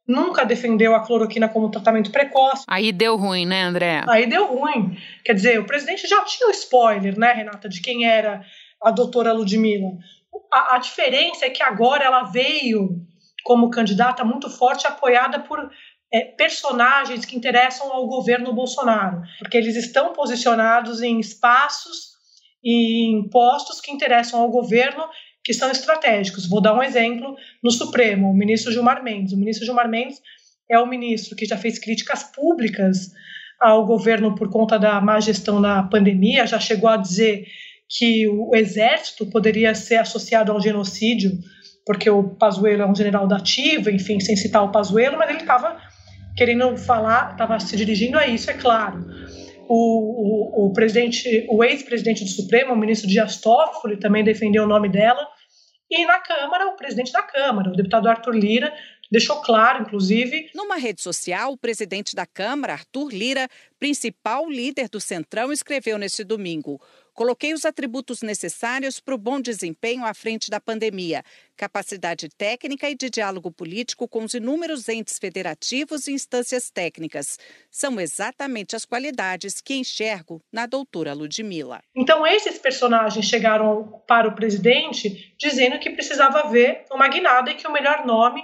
nunca 0.07 0.43
defendeu 0.43 0.95
a 0.95 1.01
cloroquina 1.01 1.47
como 1.47 1.69
tratamento 1.69 2.09
precoce. 2.09 2.63
Aí 2.67 2.91
deu 2.91 3.15
ruim, 3.17 3.45
né, 3.45 3.61
André? 3.61 4.03
Aí 4.09 4.25
deu 4.25 4.47
ruim. 4.47 4.97
Quer 5.23 5.33
dizer, 5.33 5.59
o 5.59 5.65
presidente 5.67 6.07
já 6.07 6.23
tinha 6.23 6.49
o 6.49 6.51
spoiler, 6.51 7.19
né, 7.19 7.33
Renata, 7.33 7.69
de 7.69 7.79
quem 7.81 8.03
era 8.03 8.43
a 8.83 8.91
doutora 8.91 9.31
Ludmilla. 9.31 9.91
A, 10.51 10.75
a 10.75 10.77
diferença 10.77 11.45
é 11.45 11.49
que 11.49 11.63
agora 11.63 12.03
ela 12.03 12.23
veio 12.23 13.01
como 13.43 13.69
candidata 13.69 14.23
muito 14.23 14.49
forte, 14.49 14.87
apoiada 14.87 15.39
por 15.39 15.69
é, 16.11 16.25
personagens 16.25 17.25
que 17.25 17.35
interessam 17.35 17.91
ao 17.91 18.07
governo 18.07 18.53
Bolsonaro, 18.53 19.21
porque 19.39 19.57
eles 19.57 19.75
estão 19.75 20.13
posicionados 20.13 21.01
em 21.01 21.19
espaços 21.19 22.13
e 22.63 23.11
em 23.11 23.29
postos 23.29 23.81
que 23.81 23.91
interessam 23.91 24.41
ao 24.41 24.49
governo, 24.49 25.03
que 25.43 25.53
são 25.53 25.69
estratégicos. 25.69 26.47
Vou 26.47 26.61
dar 26.61 26.73
um 26.73 26.81
exemplo 26.81 27.35
no 27.61 27.71
Supremo, 27.71 28.29
o 28.29 28.33
ministro 28.33 28.71
Gilmar 28.71 29.03
Mendes. 29.03 29.33
O 29.33 29.37
ministro 29.37 29.65
Gilmar 29.65 29.89
Mendes 29.89 30.21
é 30.69 30.79
o 30.79 30.85
ministro 30.85 31.35
que 31.35 31.45
já 31.45 31.57
fez 31.57 31.77
críticas 31.77 32.23
públicas 32.23 33.11
ao 33.59 33.85
governo 33.85 34.35
por 34.35 34.49
conta 34.49 34.77
da 34.79 35.01
má 35.01 35.19
gestão 35.19 35.59
na 35.59 35.83
pandemia, 35.83 36.47
já 36.47 36.59
chegou 36.59 36.89
a 36.89 36.97
dizer 36.97 37.45
que 37.97 38.27
o 38.27 38.55
exército 38.55 39.25
poderia 39.27 39.75
ser 39.75 39.97
associado 39.97 40.51
ao 40.51 40.59
genocídio, 40.59 41.31
porque 41.85 42.09
o 42.09 42.35
Pazuello 42.35 42.81
é 42.81 42.87
um 42.87 42.95
general 42.95 43.27
da 43.27 43.37
ativa, 43.37 43.91
enfim, 43.91 44.19
sem 44.19 44.35
citar 44.35 44.63
o 44.63 44.71
Pazuello, 44.71 45.17
mas 45.17 45.29
ele 45.29 45.39
estava 45.39 45.79
querendo 46.35 46.75
falar, 46.75 47.31
estava 47.31 47.59
se 47.59 47.75
dirigindo 47.75 48.17
a 48.17 48.27
isso, 48.27 48.49
é 48.49 48.53
claro. 48.53 49.05
O, 49.69 50.65
o, 50.65 50.67
o 50.67 50.73
presidente, 50.73 51.45
o 51.49 51.63
ex-presidente 51.63 52.23
do 52.23 52.29
Supremo, 52.29 52.73
o 52.73 52.77
ministro 52.77 53.07
Dias 53.07 53.39
Toffoli, 53.39 53.99
também 53.99 54.23
defendeu 54.23 54.63
o 54.63 54.67
nome 54.67 54.89
dela. 54.89 55.27
E 55.89 56.05
na 56.05 56.19
Câmara, 56.19 56.67
o 56.67 56.75
presidente 56.75 57.11
da 57.11 57.21
Câmara, 57.21 57.69
o 57.69 57.75
deputado 57.75 58.09
Arthur 58.09 58.35
Lira, 58.35 58.73
deixou 59.11 59.41
claro, 59.41 59.83
inclusive. 59.83 60.49
Numa 60.55 60.75
rede 60.75 61.01
social, 61.01 61.51
o 61.51 61.57
presidente 61.57 62.15
da 62.15 62.25
Câmara, 62.25 62.73
Arthur 62.73 63.13
Lira, 63.13 63.47
principal 63.79 64.49
líder 64.49 64.89
do 64.89 64.99
Centrão, 64.99 65.51
escreveu 65.51 65.99
neste 65.99 66.23
domingo: 66.23 66.81
Coloquei 67.13 67.53
os 67.53 67.63
atributos 67.63 68.23
necessários 68.23 68.99
para 68.99 69.13
o 69.13 69.17
bom 69.17 69.39
desempenho 69.39 70.03
à 70.03 70.13
frente 70.13 70.49
da 70.49 70.59
pandemia: 70.59 71.23
capacidade 71.55 72.27
técnica 72.29 72.89
e 72.89 72.95
de 72.95 73.09
diálogo 73.09 73.51
político 73.51 74.07
com 74.07 74.23
os 74.23 74.33
inúmeros 74.33 74.89
entes 74.89 75.19
federativos 75.19 76.07
e 76.07 76.11
instâncias 76.11 76.71
técnicas. 76.71 77.37
São 77.69 77.99
exatamente 77.99 78.75
as 78.75 78.83
qualidades 78.83 79.61
que 79.61 79.75
enxergo 79.75 80.41
na 80.51 80.65
doutora 80.65 81.13
Ludmilla. 81.13 81.81
Então, 81.95 82.25
esses 82.25 82.57
personagens 82.57 83.25
chegaram 83.25 84.01
para 84.07 84.27
o 84.27 84.35
presidente 84.35 85.35
dizendo 85.37 85.79
que 85.79 85.91
precisava 85.91 86.39
haver 86.39 86.85
uma 86.91 87.07
guinada 87.07 87.51
e 87.51 87.55
que 87.55 87.67
o 87.67 87.71
melhor 87.71 88.05
nome 88.05 88.43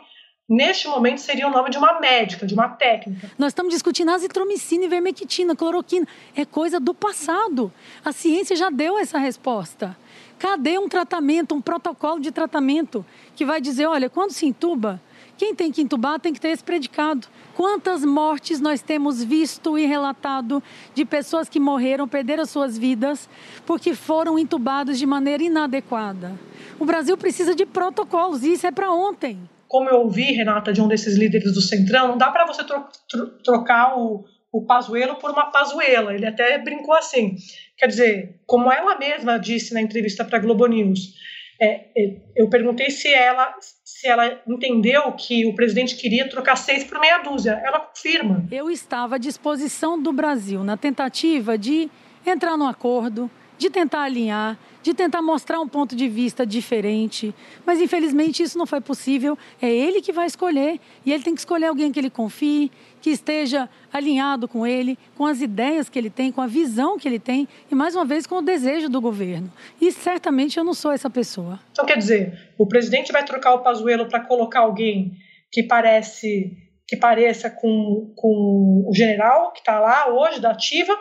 neste 0.49 0.87
momento 0.87 1.21
seria 1.21 1.47
o 1.47 1.51
nome 1.51 1.69
de 1.69 1.77
uma 1.77 1.99
médica, 1.99 2.47
de 2.47 2.55
uma 2.55 2.67
técnica. 2.67 3.29
Nós 3.37 3.51
estamos 3.51 3.71
discutindo 3.71 4.09
azitromicina, 4.09 4.85
ivermectina, 4.85 5.55
cloroquina. 5.55 6.07
É 6.35 6.43
coisa 6.43 6.79
do 6.79 6.93
passado. 6.93 7.71
A 8.03 8.11
ciência 8.11 8.55
já 8.55 8.71
deu 8.71 8.97
essa 8.97 9.19
resposta. 9.19 9.95
Cadê 10.39 10.79
um 10.79 10.89
tratamento, 10.89 11.53
um 11.53 11.61
protocolo 11.61 12.19
de 12.19 12.31
tratamento 12.31 13.05
que 13.35 13.45
vai 13.45 13.61
dizer, 13.61 13.85
olha, 13.85 14.09
quando 14.09 14.31
se 14.31 14.47
intuba, 14.47 14.99
quem 15.37 15.53
tem 15.53 15.71
que 15.71 15.81
intubar 15.81 16.19
tem 16.19 16.33
que 16.33 16.41
ter 16.41 16.49
esse 16.49 16.63
predicado. 16.63 17.27
Quantas 17.55 18.03
mortes 18.03 18.59
nós 18.59 18.81
temos 18.81 19.23
visto 19.23 19.77
e 19.77 19.85
relatado 19.85 20.63
de 20.95 21.05
pessoas 21.05 21.47
que 21.47 21.59
morreram, 21.59 22.07
perderam 22.07 22.45
suas 22.45 22.77
vidas 22.77 23.29
porque 23.65 23.93
foram 23.93 24.39
intubadas 24.39 24.97
de 24.97 25.05
maneira 25.05 25.43
inadequada? 25.43 26.37
O 26.79 26.85
Brasil 26.85 27.15
precisa 27.17 27.53
de 27.53 27.65
protocolos 27.65 28.43
e 28.43 28.53
isso 28.53 28.65
é 28.65 28.71
para 28.71 28.91
ontem 28.91 29.39
como 29.69 29.87
eu 29.87 29.99
ouvi, 29.99 30.33
Renata, 30.33 30.73
de 30.73 30.81
um 30.81 30.87
desses 30.87 31.15
líderes 31.15 31.53
do 31.53 31.61
Centrão, 31.61 32.09
não 32.09 32.17
dá 32.17 32.31
para 32.31 32.45
você 32.45 32.63
tro 32.63 32.87
tro 33.07 33.27
trocar 33.43 33.97
o, 33.97 34.25
o 34.51 34.65
por 35.21 35.29
uma 35.29 35.51
Pazuela. 35.51 36.13
Ele 36.13 36.25
até 36.25 36.57
brincou 36.57 36.95
assim. 36.95 37.35
Quer 37.77 37.85
dizer, 37.85 38.41
como 38.47 38.71
ela 38.71 38.97
mesma 38.97 39.37
disse 39.37 39.73
na 39.73 39.81
entrevista 39.81 40.25
para 40.25 40.39
a 40.39 40.41
Globo 40.41 40.65
News, 40.65 41.13
é, 41.61 41.85
é, 41.95 42.17
eu 42.35 42.49
perguntei 42.49 42.89
se 42.89 43.13
ela, 43.13 43.53
se 43.61 44.07
ela 44.07 44.41
entendeu 44.47 45.11
que 45.11 45.45
o 45.45 45.53
presidente 45.53 45.95
queria 45.95 46.27
trocar 46.27 46.55
seis 46.55 46.83
por 46.83 46.99
meia 46.99 47.19
dúzia. 47.19 47.61
Ela 47.63 47.79
confirma. 47.79 48.47
Eu 48.51 48.71
estava 48.71 49.15
à 49.15 49.19
disposição 49.19 50.01
do 50.01 50.11
Brasil 50.11 50.63
na 50.63 50.77
tentativa 50.77 51.57
de 51.59 51.91
entrar 52.25 52.57
num 52.57 52.67
acordo, 52.67 53.29
de 53.59 53.69
tentar 53.69 54.03
alinhar, 54.03 54.57
de 54.81 54.93
tentar 54.93 55.21
mostrar 55.21 55.59
um 55.59 55.67
ponto 55.67 55.93
de 55.93 56.07
vista 56.07 56.45
diferente. 56.45 57.35
Mas 57.65 57.81
infelizmente 57.81 58.41
isso 58.41 58.57
não 58.57 58.65
foi 58.65 58.79
possível. 58.79 59.37
É 59.61 59.69
ele 59.69 60.01
que 60.01 60.13
vai 60.13 60.25
escolher 60.25 60.79
e 61.05 61.11
ele 61.11 61.21
tem 61.21 61.35
que 61.35 61.41
escolher 61.41 61.65
alguém 61.65 61.91
que 61.91 61.99
ele 61.99 62.09
confie, 62.09 62.71
que 63.01 63.09
esteja 63.09 63.69
alinhado 63.91 64.47
com 64.47 64.65
ele, 64.65 64.97
com 65.17 65.25
as 65.25 65.41
ideias 65.41 65.89
que 65.89 65.99
ele 65.99 66.09
tem, 66.09 66.31
com 66.31 66.41
a 66.41 66.47
visão 66.47 66.97
que 66.97 67.07
ele 67.07 67.19
tem 67.19 67.49
e 67.69 67.75
mais 67.75 67.95
uma 67.95 68.05
vez 68.05 68.25
com 68.25 68.35
o 68.35 68.41
desejo 68.41 68.87
do 68.87 69.01
governo. 69.01 69.51
E 69.81 69.91
certamente 69.91 70.57
eu 70.57 70.63
não 70.63 70.73
sou 70.73 70.93
essa 70.93 71.09
pessoa. 71.09 71.59
Então 71.73 71.85
quer 71.85 71.97
dizer, 71.97 72.53
o 72.57 72.65
presidente 72.65 73.11
vai 73.11 73.25
trocar 73.25 73.53
o 73.53 73.59
Pazuello 73.59 74.07
para 74.07 74.21
colocar 74.21 74.61
alguém 74.61 75.11
que 75.51 75.63
parece 75.63 76.55
que 76.87 76.97
pareça 76.97 77.51
com, 77.51 78.11
com 78.15 78.83
o 78.87 78.91
general 78.95 79.51
que 79.51 79.59
está 79.59 79.79
lá 79.79 80.07
hoje 80.07 80.41
da 80.41 80.49
ativa 80.49 80.97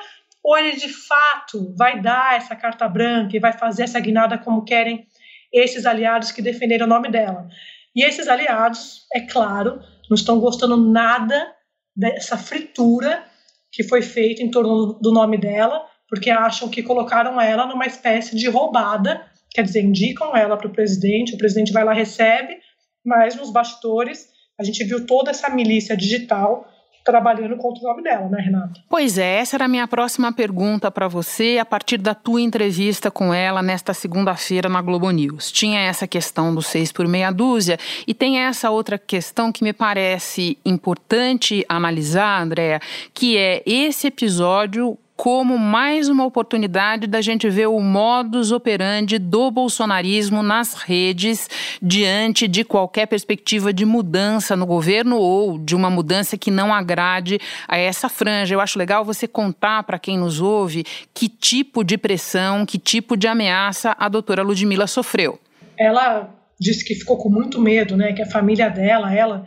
ou 0.48 0.56
ele 0.56 0.76
de 0.76 0.88
fato 0.88 1.74
vai 1.76 2.00
dar 2.00 2.38
essa 2.38 2.56
carta 2.56 2.88
branca 2.88 3.36
e 3.36 3.38
vai 3.38 3.52
fazer 3.52 3.82
essa 3.82 4.00
guinada 4.00 4.38
como 4.38 4.64
querem 4.64 5.06
esses 5.52 5.84
aliados 5.84 6.32
que 6.32 6.40
defenderam 6.40 6.86
o 6.86 6.88
nome 6.88 7.10
dela. 7.10 7.46
E 7.94 8.02
esses 8.02 8.28
aliados, 8.28 9.04
é 9.12 9.20
claro, 9.20 9.78
não 10.08 10.14
estão 10.14 10.40
gostando 10.40 10.74
nada 10.74 11.54
dessa 11.94 12.38
fritura 12.38 13.22
que 13.70 13.84
foi 13.84 14.00
feita 14.00 14.42
em 14.42 14.50
torno 14.50 14.94
do 14.94 15.12
nome 15.12 15.36
dela, 15.36 15.84
porque 16.08 16.30
acham 16.30 16.70
que 16.70 16.82
colocaram 16.82 17.38
ela 17.38 17.66
numa 17.66 17.84
espécie 17.84 18.34
de 18.34 18.48
roubada, 18.48 19.22
quer 19.50 19.64
dizer, 19.64 19.82
indicam 19.82 20.34
ela 20.34 20.56
para 20.56 20.68
o 20.68 20.72
presidente, 20.72 21.34
o 21.34 21.38
presidente 21.38 21.74
vai 21.74 21.84
lá 21.84 21.92
recebe, 21.92 22.58
mas 23.04 23.36
nos 23.36 23.52
bastidores 23.52 24.30
a 24.58 24.64
gente 24.64 24.82
viu 24.82 25.04
toda 25.04 25.30
essa 25.30 25.50
milícia 25.50 25.94
digital 25.94 26.66
trabalhando 27.04 27.56
contra 27.56 27.82
o 27.82 27.88
nome 27.88 28.02
dela, 28.02 28.28
né, 28.28 28.40
Renata? 28.40 28.80
Pois 28.88 29.18
é, 29.18 29.38
essa 29.38 29.56
era 29.56 29.64
a 29.64 29.68
minha 29.68 29.88
próxima 29.88 30.32
pergunta 30.32 30.90
para 30.90 31.08
você, 31.08 31.58
a 31.58 31.64
partir 31.64 31.98
da 31.98 32.14
tua 32.14 32.40
entrevista 32.40 33.10
com 33.10 33.32
ela 33.32 33.62
nesta 33.62 33.94
segunda-feira 33.94 34.68
na 34.68 34.82
Globo 34.82 35.10
News. 35.10 35.50
Tinha 35.50 35.80
essa 35.80 36.06
questão 36.06 36.54
do 36.54 36.62
seis 36.62 36.92
por 36.92 37.06
meia 37.08 37.30
dúzia 37.30 37.78
e 38.06 38.12
tem 38.12 38.38
essa 38.40 38.70
outra 38.70 38.98
questão 38.98 39.50
que 39.50 39.64
me 39.64 39.72
parece 39.72 40.58
importante 40.64 41.64
analisar, 41.68 42.42
Andréa, 42.42 42.80
que 43.14 43.36
é 43.36 43.62
esse 43.64 44.06
episódio 44.06 44.98
como 45.18 45.58
mais 45.58 46.08
uma 46.08 46.24
oportunidade 46.24 47.08
da 47.08 47.20
gente 47.20 47.50
ver 47.50 47.66
o 47.66 47.80
modus 47.80 48.52
operandi 48.52 49.18
do 49.18 49.50
bolsonarismo 49.50 50.44
nas 50.44 50.74
redes 50.74 51.50
diante 51.82 52.46
de 52.46 52.62
qualquer 52.62 53.06
perspectiva 53.06 53.72
de 53.72 53.84
mudança 53.84 54.54
no 54.54 54.64
governo 54.64 55.18
ou 55.18 55.58
de 55.58 55.74
uma 55.74 55.90
mudança 55.90 56.38
que 56.38 56.52
não 56.52 56.72
agrade 56.72 57.40
a 57.66 57.76
essa 57.76 58.08
franja. 58.08 58.54
Eu 58.54 58.60
acho 58.60 58.78
legal 58.78 59.04
você 59.04 59.26
contar 59.26 59.82
para 59.82 59.98
quem 59.98 60.16
nos 60.16 60.40
ouve 60.40 60.84
que 61.12 61.28
tipo 61.28 61.82
de 61.82 61.98
pressão, 61.98 62.64
que 62.64 62.78
tipo 62.78 63.16
de 63.16 63.26
ameaça 63.26 63.96
a 63.98 64.08
doutora 64.08 64.44
Ludmilla 64.44 64.86
sofreu. 64.86 65.40
Ela 65.76 66.32
disse 66.60 66.84
que 66.84 66.94
ficou 66.94 67.18
com 67.18 67.28
muito 67.28 67.60
medo, 67.60 67.96
né, 67.96 68.12
que 68.12 68.22
a 68.22 68.30
família 68.30 68.68
dela, 68.68 69.12
ela 69.12 69.46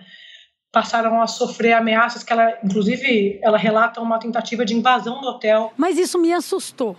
passaram 0.71 1.21
a 1.21 1.27
sofrer 1.27 1.73
ameaças 1.73 2.23
que 2.23 2.31
ela, 2.31 2.57
inclusive, 2.63 3.39
ela 3.41 3.57
relata 3.57 3.99
uma 3.99 4.17
tentativa 4.17 4.63
de 4.63 4.73
invasão 4.73 5.19
do 5.19 5.27
hotel. 5.27 5.73
Mas 5.75 5.97
isso 5.97 6.17
me 6.17 6.31
assustou. 6.31 6.95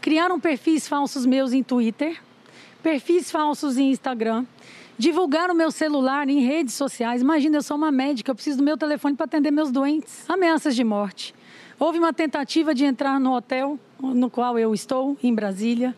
Criaram 0.00 0.38
perfis 0.38 0.86
falsos 0.86 1.26
meus 1.26 1.52
em 1.52 1.62
Twitter, 1.62 2.20
perfis 2.82 3.30
falsos 3.30 3.76
em 3.76 3.90
Instagram, 3.90 4.46
divulgaram 4.96 5.54
meu 5.54 5.72
celular 5.72 6.28
em 6.28 6.40
redes 6.40 6.74
sociais. 6.74 7.20
Imagina, 7.20 7.56
eu 7.58 7.62
sou 7.62 7.76
uma 7.76 7.90
médica, 7.90 8.30
eu 8.30 8.34
preciso 8.34 8.58
do 8.58 8.62
meu 8.62 8.76
telefone 8.76 9.16
para 9.16 9.26
atender 9.26 9.50
meus 9.50 9.72
doentes. 9.72 10.28
Ameaças 10.30 10.76
de 10.76 10.84
morte. 10.84 11.34
Houve 11.78 11.98
uma 11.98 12.12
tentativa 12.12 12.72
de 12.72 12.84
entrar 12.84 13.18
no 13.18 13.34
hotel 13.34 13.78
no 14.00 14.30
qual 14.30 14.56
eu 14.58 14.72
estou, 14.72 15.16
em 15.22 15.34
Brasília. 15.34 15.94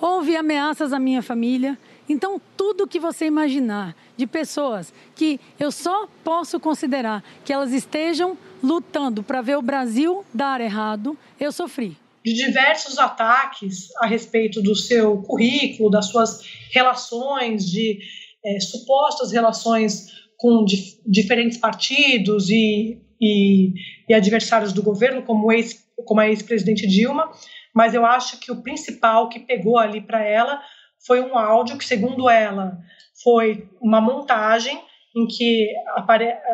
Houve 0.00 0.36
ameaças 0.36 0.92
à 0.92 0.98
minha 0.98 1.22
família. 1.22 1.78
Então, 2.08 2.40
tudo 2.56 2.86
que 2.86 3.00
você 3.00 3.26
imaginar 3.26 3.96
de 4.16 4.26
pessoas 4.26 4.92
que 5.14 5.40
eu 5.58 5.72
só 5.72 6.08
posso 6.22 6.60
considerar 6.60 7.22
que 7.44 7.52
elas 7.52 7.72
estejam 7.72 8.38
lutando 8.62 9.22
para 9.22 9.42
ver 9.42 9.56
o 9.56 9.62
Brasil 9.62 10.24
dar 10.32 10.60
errado, 10.60 11.16
eu 11.38 11.50
sofri. 11.50 11.96
De 12.24 12.32
diversos 12.32 12.98
ataques 12.98 13.88
a 14.00 14.06
respeito 14.06 14.62
do 14.62 14.74
seu 14.74 15.18
currículo, 15.22 15.90
das 15.90 16.06
suas 16.06 16.40
relações, 16.72 17.64
de 17.64 17.98
é, 18.44 18.60
supostas 18.60 19.32
relações 19.32 20.12
com 20.36 20.64
dif 20.64 21.00
diferentes 21.06 21.58
partidos 21.58 22.50
e, 22.50 23.00
e, 23.20 23.72
e, 24.08 24.14
adversários 24.14 24.72
do 24.72 24.82
governo, 24.82 25.22
como, 25.22 25.50
ex, 25.52 25.86
como 26.04 26.20
a 26.20 26.28
ex-presidente 26.28 26.86
Dilma, 26.86 27.30
mas 27.74 27.94
eu 27.94 28.04
acho 28.04 28.38
que 28.38 28.50
o 28.50 28.62
principal 28.62 29.28
que 29.28 29.40
pegou 29.40 29.78
ali 29.78 30.00
para 30.00 30.22
ela 30.22 30.60
foi 31.04 31.20
um 31.20 31.36
áudio 31.36 31.78
que, 31.78 31.84
segundo 31.84 32.28
ela, 32.28 32.78
foi 33.22 33.68
uma 33.80 34.00
montagem 34.00 34.80
em 35.16 35.26
que 35.26 35.72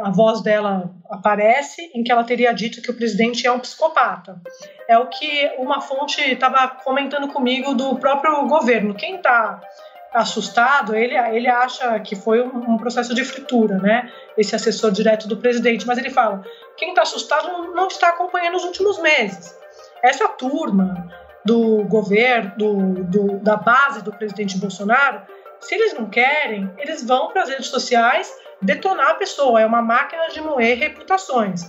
a 0.02 0.10
voz 0.10 0.40
dela 0.40 0.94
aparece, 1.10 1.90
em 1.92 2.04
que 2.04 2.12
ela 2.12 2.22
teria 2.22 2.54
dito 2.54 2.80
que 2.80 2.92
o 2.92 2.96
presidente 2.96 3.44
é 3.44 3.50
um 3.50 3.58
psicopata. 3.58 4.40
É 4.88 4.96
o 4.96 5.08
que 5.08 5.52
uma 5.58 5.80
fonte 5.80 6.20
estava 6.20 6.68
comentando 6.68 7.26
comigo 7.26 7.74
do 7.74 7.96
próprio 7.96 8.46
governo. 8.46 8.94
Quem 8.94 9.16
está 9.16 9.60
assustado, 10.14 10.94
ele, 10.94 11.16
ele 11.16 11.48
acha 11.48 11.98
que 12.00 12.14
foi 12.14 12.40
um, 12.40 12.74
um, 12.74 12.76
processo 12.76 13.12
de 13.14 13.24
fritura, 13.24 13.78
né? 13.78 14.08
Esse 14.38 14.54
assessor 14.54 14.92
direto 14.92 15.26
do 15.26 15.38
presidente. 15.38 15.84
Mas 15.84 15.98
ele 15.98 16.10
fala: 16.10 16.44
quem 16.76 16.90
está 16.90 17.02
assustado 17.02 17.72
não 17.72 17.88
está 17.88 18.10
acompanhando 18.10 18.56
os 18.56 18.64
últimos 18.64 19.00
meses. 19.00 19.58
Essa 20.04 20.28
turma 20.28 21.08
do 21.44 21.84
governo, 21.84 22.52
do, 22.56 23.04
do, 23.04 23.38
da 23.40 23.56
base 23.56 24.02
do 24.02 24.12
presidente 24.12 24.58
Bolsonaro, 24.58 25.22
se 25.60 25.74
eles 25.74 25.94
não 25.94 26.06
querem, 26.06 26.70
eles 26.78 27.04
vão 27.04 27.28
para 27.28 27.42
as 27.42 27.48
redes 27.48 27.68
sociais 27.68 28.32
detonar 28.60 29.10
a 29.10 29.14
pessoa. 29.14 29.60
É 29.60 29.66
uma 29.66 29.82
máquina 29.82 30.28
de 30.28 30.40
moer 30.40 30.78
reputações. 30.78 31.62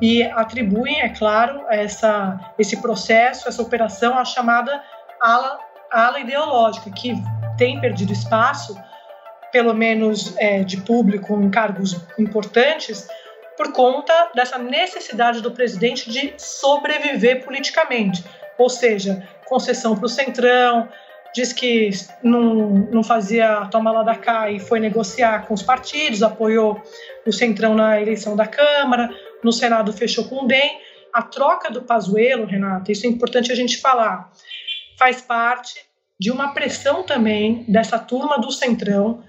e 0.00 0.22
atribuem, 0.24 1.00
é 1.00 1.08
claro, 1.10 1.64
essa, 1.68 2.38
esse 2.58 2.80
processo, 2.80 3.48
essa 3.48 3.62
operação 3.62 4.18
à 4.18 4.24
chamada 4.24 4.82
ala, 5.20 5.58
ala 5.90 6.18
ideológica, 6.18 6.90
que 6.90 7.14
tem 7.56 7.80
perdido 7.80 8.12
espaço, 8.12 8.76
pelo 9.52 9.74
menos 9.74 10.34
é, 10.38 10.64
de 10.64 10.78
público 10.78 11.34
em 11.40 11.50
cargos 11.50 11.96
importantes, 12.18 13.06
por 13.56 13.72
conta 13.72 14.30
dessa 14.34 14.58
necessidade 14.58 15.40
do 15.40 15.52
presidente 15.52 16.10
de 16.10 16.34
sobreviver 16.36 17.44
politicamente, 17.44 18.24
ou 18.58 18.68
seja, 18.68 19.26
concessão 19.46 19.96
para 19.96 20.06
o 20.06 20.08
centrão, 20.08 20.88
diz 21.34 21.52
que 21.52 21.90
não, 22.22 22.70
não 22.90 23.02
fazia 23.02 23.66
toma 23.70 23.90
lá 23.90 24.02
da 24.02 24.14
cá 24.14 24.50
e 24.50 24.60
foi 24.60 24.78
negociar 24.78 25.46
com 25.46 25.54
os 25.54 25.62
partidos, 25.62 26.22
apoiou 26.22 26.80
o 27.26 27.32
centrão 27.32 27.74
na 27.74 28.00
eleição 28.00 28.36
da 28.36 28.46
Câmara, 28.46 29.08
no 29.42 29.52
Senado 29.52 29.92
fechou 29.92 30.24
com 30.24 30.44
o 30.44 30.46
DEM. 30.46 30.78
A 31.12 31.22
troca 31.22 31.70
do 31.70 31.82
Pazuello, 31.82 32.46
Renata, 32.46 32.90
isso 32.90 33.06
é 33.06 33.08
importante 33.08 33.52
a 33.52 33.54
gente 33.54 33.78
falar, 33.78 34.30
faz 34.98 35.20
parte 35.20 35.74
de 36.18 36.30
uma 36.30 36.54
pressão 36.54 37.02
também 37.02 37.66
dessa 37.68 37.98
turma 37.98 38.38
do 38.38 38.50
Centrão 38.50 39.22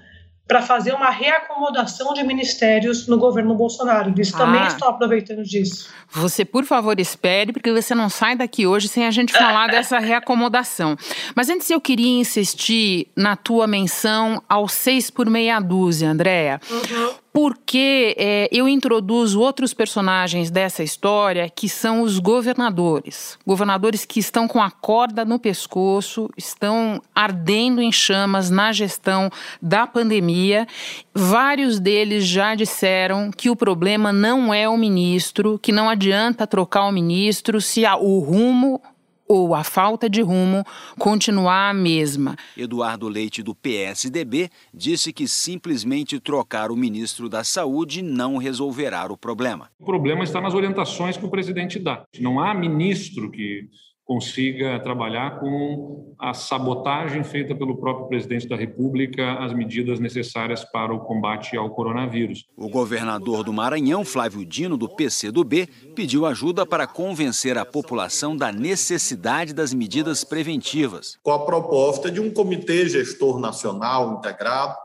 para 0.53 0.62
fazer 0.62 0.93
uma 0.93 1.10
reacomodação 1.10 2.13
de 2.13 2.22
ministérios 2.24 3.07
no 3.07 3.17
governo 3.17 3.55
Bolsonaro. 3.55 4.12
Eles 4.12 4.31
ah. 4.36 4.38
também 4.38 4.67
estão 4.67 4.88
aproveitando 4.88 5.41
disso. 5.41 5.89
Você, 6.12 6.45
por 6.45 6.63
favor, 6.63 7.00
espere, 7.00 7.51
porque 7.51 7.72
você 7.72 7.95
não 7.95 8.07
sai 8.07 8.36
daqui 8.36 8.67
hoje 8.67 8.88
sem 8.88 9.07
a 9.07 9.10
gente 9.10 9.33
falar 9.33 9.65
dessa 9.65 9.98
reacomodação. 9.98 10.95
Mas 11.36 11.50
antes 11.50 11.72
eu 11.72 11.81
queria 11.81 12.19
insistir 12.19 13.07
na 13.15 13.36
tua 13.36 13.65
menção 13.65 14.43
aos 14.48 14.74
seis 14.74 15.10
por 15.10 15.27
meia 15.27 15.60
dúzia, 15.60 16.12
Andréa. 16.12 16.62
Uhum 16.69 17.23
porque 17.34 18.16
é, 18.16 18.48
eu 18.52 18.68
introduzo 18.68 19.42
outros 19.42 19.74
personagens 19.74 20.52
dessa 20.52 20.84
história 20.84 21.50
que 21.50 21.68
são 21.68 22.04
os 22.04 22.20
governadores. 22.20 23.40
Governadores 23.46 24.06
que 24.06 24.20
estão 24.20 24.48
com 24.48 24.62
a 24.62 24.70
corda 24.70 25.25
no 25.25 25.40
pescoço, 25.40 26.30
estão 26.38 27.02
ardendo 27.16 27.82
em 27.82 27.92
chamas 27.92 28.52
na 28.52 28.72
gestão 28.72 29.32
da 29.60 29.88
pandemia. 29.88 30.68
Vários 31.12 31.80
deles 31.80 32.24
já 32.24 32.54
disseram 32.54 33.32
que 33.32 33.50
o 33.50 33.56
problema 33.56 34.13
não 34.13 34.54
é 34.54 34.70
o 34.70 34.78
ministro, 34.78 35.58
que 35.58 35.72
não 35.72 35.90
adianta 35.90 36.46
trocar 36.46 36.86
o 36.86 36.92
ministro 36.92 37.60
se 37.60 37.84
o 38.00 38.20
rumo 38.20 38.80
ou 39.27 39.56
a 39.56 39.63
falta 39.63 40.10
de 40.10 40.22
rumo 40.22 40.63
continuar 40.98 41.70
a 41.70 41.74
mesma. 41.74 42.36
Eduardo 42.58 43.08
Leite, 43.08 43.42
do 43.42 43.56
PSDB, 43.56 44.50
disse 44.74 45.12
que 45.13 45.27
simplesmente 45.27 46.20
trocar 46.20 46.72
o 46.72 46.75
ministro 46.75 47.30
da 47.30 47.44
Saúde 47.44 48.01
não 48.01 48.38
resolverá 48.38 49.06
o 49.12 49.18
problema. 49.18 49.70
O 49.80 49.86
problema 49.86 50.24
está 50.24 50.39
nas 50.39 50.53
orientações 50.53 51.18
que 51.18 51.25
o 51.25 51.30
presidente 51.30 51.80
dá. 51.80 52.03
Não 52.20 52.39
há 52.39 52.53
ministro 52.53 53.32
que 53.32 53.68
consiga 54.13 54.79
trabalhar 54.79 55.39
com 55.39 56.13
a 56.20 56.36
sabotagem 56.36 57.24
feita 57.24 57.55
pelo 57.55 57.77
próprio 57.77 58.08
presidente 58.08 58.48
da 58.48 58.55
República 58.55 59.43
às 59.43 59.51
medidas 59.53 60.00
necessárias 60.00 60.63
para 60.63 60.93
o 60.93 61.00
combate 61.00 61.58
ao 61.58 61.72
coronavírus. 61.72 62.46
O 62.55 62.70
governador 62.70 63.43
do 63.43 63.51
Maranhão, 63.51 64.05
Flávio 64.05 64.46
Dino, 64.46 64.77
do 64.77 64.88
PCdoB, 64.88 65.67
pediu 65.96 66.27
ajuda 66.27 66.63
para 66.63 66.86
convencer 66.86 67.58
a 67.58 67.65
população 67.65 68.38
da 68.38 68.51
necessidade 68.51 69.51
das 69.51 69.74
medidas 69.74 70.24
preventivas. 70.24 71.17
Com 71.24 71.32
a 71.32 71.43
proposta 71.43 72.12
de 72.12 72.22
um 72.22 72.32
comitê 72.32 72.88
gestor 72.88 73.39
nacional 73.39 74.20
integrado, 74.20 74.75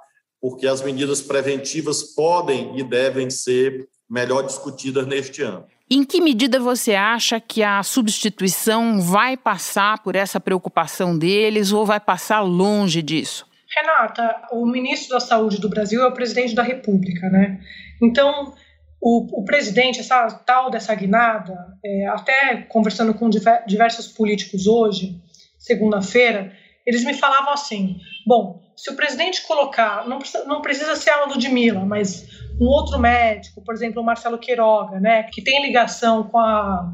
porque 0.41 0.67
as 0.67 0.81
medidas 0.81 1.21
preventivas 1.21 2.03
podem 2.03 2.79
e 2.79 2.83
devem 2.83 3.29
ser 3.29 3.91
melhor 4.09 4.47
discutidas 4.47 5.07
neste 5.07 5.43
ano. 5.43 5.67
Em 5.91 6.05
que 6.05 6.21
medida 6.21 6.61
você 6.61 6.95
acha 6.95 7.41
que 7.41 7.63
a 7.63 7.83
substituição 7.83 9.01
vai 9.01 9.39
passar 9.39 10.03
por 10.03 10.15
essa 10.15 10.39
preocupação 10.39 11.17
deles 11.17 11.73
ou 11.73 11.87
vai 11.87 11.99
passar 11.99 12.41
longe 12.41 13.01
disso? 13.01 13.47
Renata, 13.75 14.49
o 14.53 14.67
ministro 14.67 15.15
da 15.15 15.21
Saúde 15.21 15.59
do 15.59 15.69
Brasil 15.69 16.03
é 16.03 16.07
o 16.07 16.13
presidente 16.13 16.55
da 16.55 16.63
República, 16.63 17.31
né? 17.31 17.61
Então, 18.03 18.55
o, 19.01 19.41
o 19.41 19.45
presidente, 19.45 20.01
essa 20.01 20.31
tal 20.45 20.71
dessa 20.71 20.95
guinada, 20.95 21.55
é, 21.83 22.07
até 22.09 22.57
conversando 22.69 23.15
com 23.15 23.31
diversos 23.67 24.09
políticos 24.09 24.67
hoje, 24.67 25.19
segunda-feira, 25.59 26.53
eles 26.87 27.05
me 27.05 27.15
falavam 27.15 27.53
assim: 27.53 27.99
bom, 28.27 28.61
se 28.79 28.91
o 28.91 28.95
presidente 28.95 29.43
colocar, 29.43 30.07
não 30.07 30.21
precisa, 30.21 30.45
não 30.45 30.63
precisa 30.63 30.95
ser 30.95 31.11
a 31.11 31.25
Ludmilla, 31.25 31.85
mas 31.85 32.29
um 32.61 32.67
outro 32.67 32.97
médico, 32.97 33.61
por 33.61 33.75
exemplo, 33.75 34.01
o 34.01 34.05
Marcelo 34.05 34.39
Queiroga, 34.39 35.01
né, 35.01 35.25
que 35.25 35.43
tem 35.43 35.61
ligação 35.61 36.23
com 36.23 36.39
a, 36.39 36.89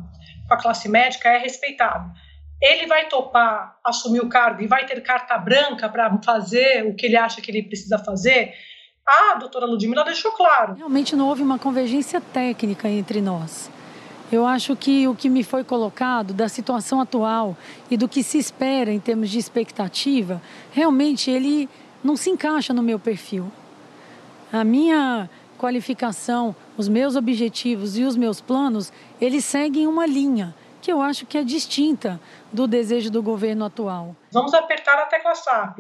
com 0.49 0.55
a 0.55 0.57
classe 0.57 0.89
médica, 0.89 1.29
é 1.29 1.37
respeitado. 1.37 2.11
Ele 2.63 2.87
vai 2.87 3.07
topar 3.07 3.77
assumir 3.85 4.21
o 4.21 4.31
cargo 4.31 4.63
e 4.63 4.67
vai 4.67 4.87
ter 4.87 4.99
carta 5.03 5.37
branca 5.37 5.87
para 5.87 6.19
fazer 6.25 6.87
o 6.87 6.95
que 6.95 7.05
ele 7.05 7.19
acha 7.19 7.43
que 7.43 7.51
ele 7.51 7.63
precisa 7.63 7.99
fazer? 7.99 8.55
A 9.07 9.35
doutora 9.35 9.67
Ludmilla 9.67 10.07
deixou 10.07 10.33
claro. 10.33 10.73
Realmente 10.73 11.15
não 11.15 11.29
houve 11.29 11.43
uma 11.43 11.59
convergência 11.59 12.19
técnica 12.19 12.89
entre 12.89 13.21
nós. 13.21 13.71
Eu 14.35 14.45
acho 14.45 14.75
que 14.75 15.07
o 15.07 15.15
que 15.15 15.29
me 15.29 15.45
foi 15.45 15.63
colocado 15.63 16.35
da 16.35 16.49
situação 16.49 17.01
atual 17.01 17.57
e 17.89 17.97
do 17.97 18.09
que 18.09 18.21
se 18.21 18.37
espera 18.37 18.91
em 18.91 18.99
termos 18.99 19.31
de 19.31 19.39
expectativa, 19.39 20.43
realmente 20.73 21.31
ele 21.31 21.69
não 22.03 22.17
se 22.17 22.31
encaixa 22.31 22.75
no 22.75 22.83
meu 22.83 22.99
perfil. 22.99 23.53
A 24.53 24.65
minha 24.65 25.31
qualificação, 25.57 26.55
os 26.77 26.89
meus 26.89 27.15
objetivos 27.15 27.97
e 27.97 28.03
os 28.03 28.17
meus 28.17 28.41
planos, 28.41 28.93
eles 29.21 29.45
seguem 29.45 29.87
uma 29.87 30.05
linha 30.05 30.53
que 30.83 30.93
eu 30.93 31.01
acho 31.01 31.27
que 31.27 31.39
é 31.39 31.45
distinta 31.45 32.21
do 32.53 32.67
desejo 32.67 33.13
do 33.13 33.23
governo 33.23 33.65
atual. 33.65 34.17
Vamos 34.33 34.53
apertar 34.53 34.99
a 34.99 35.07
tecla 35.07 35.37
SAP. 35.37 35.79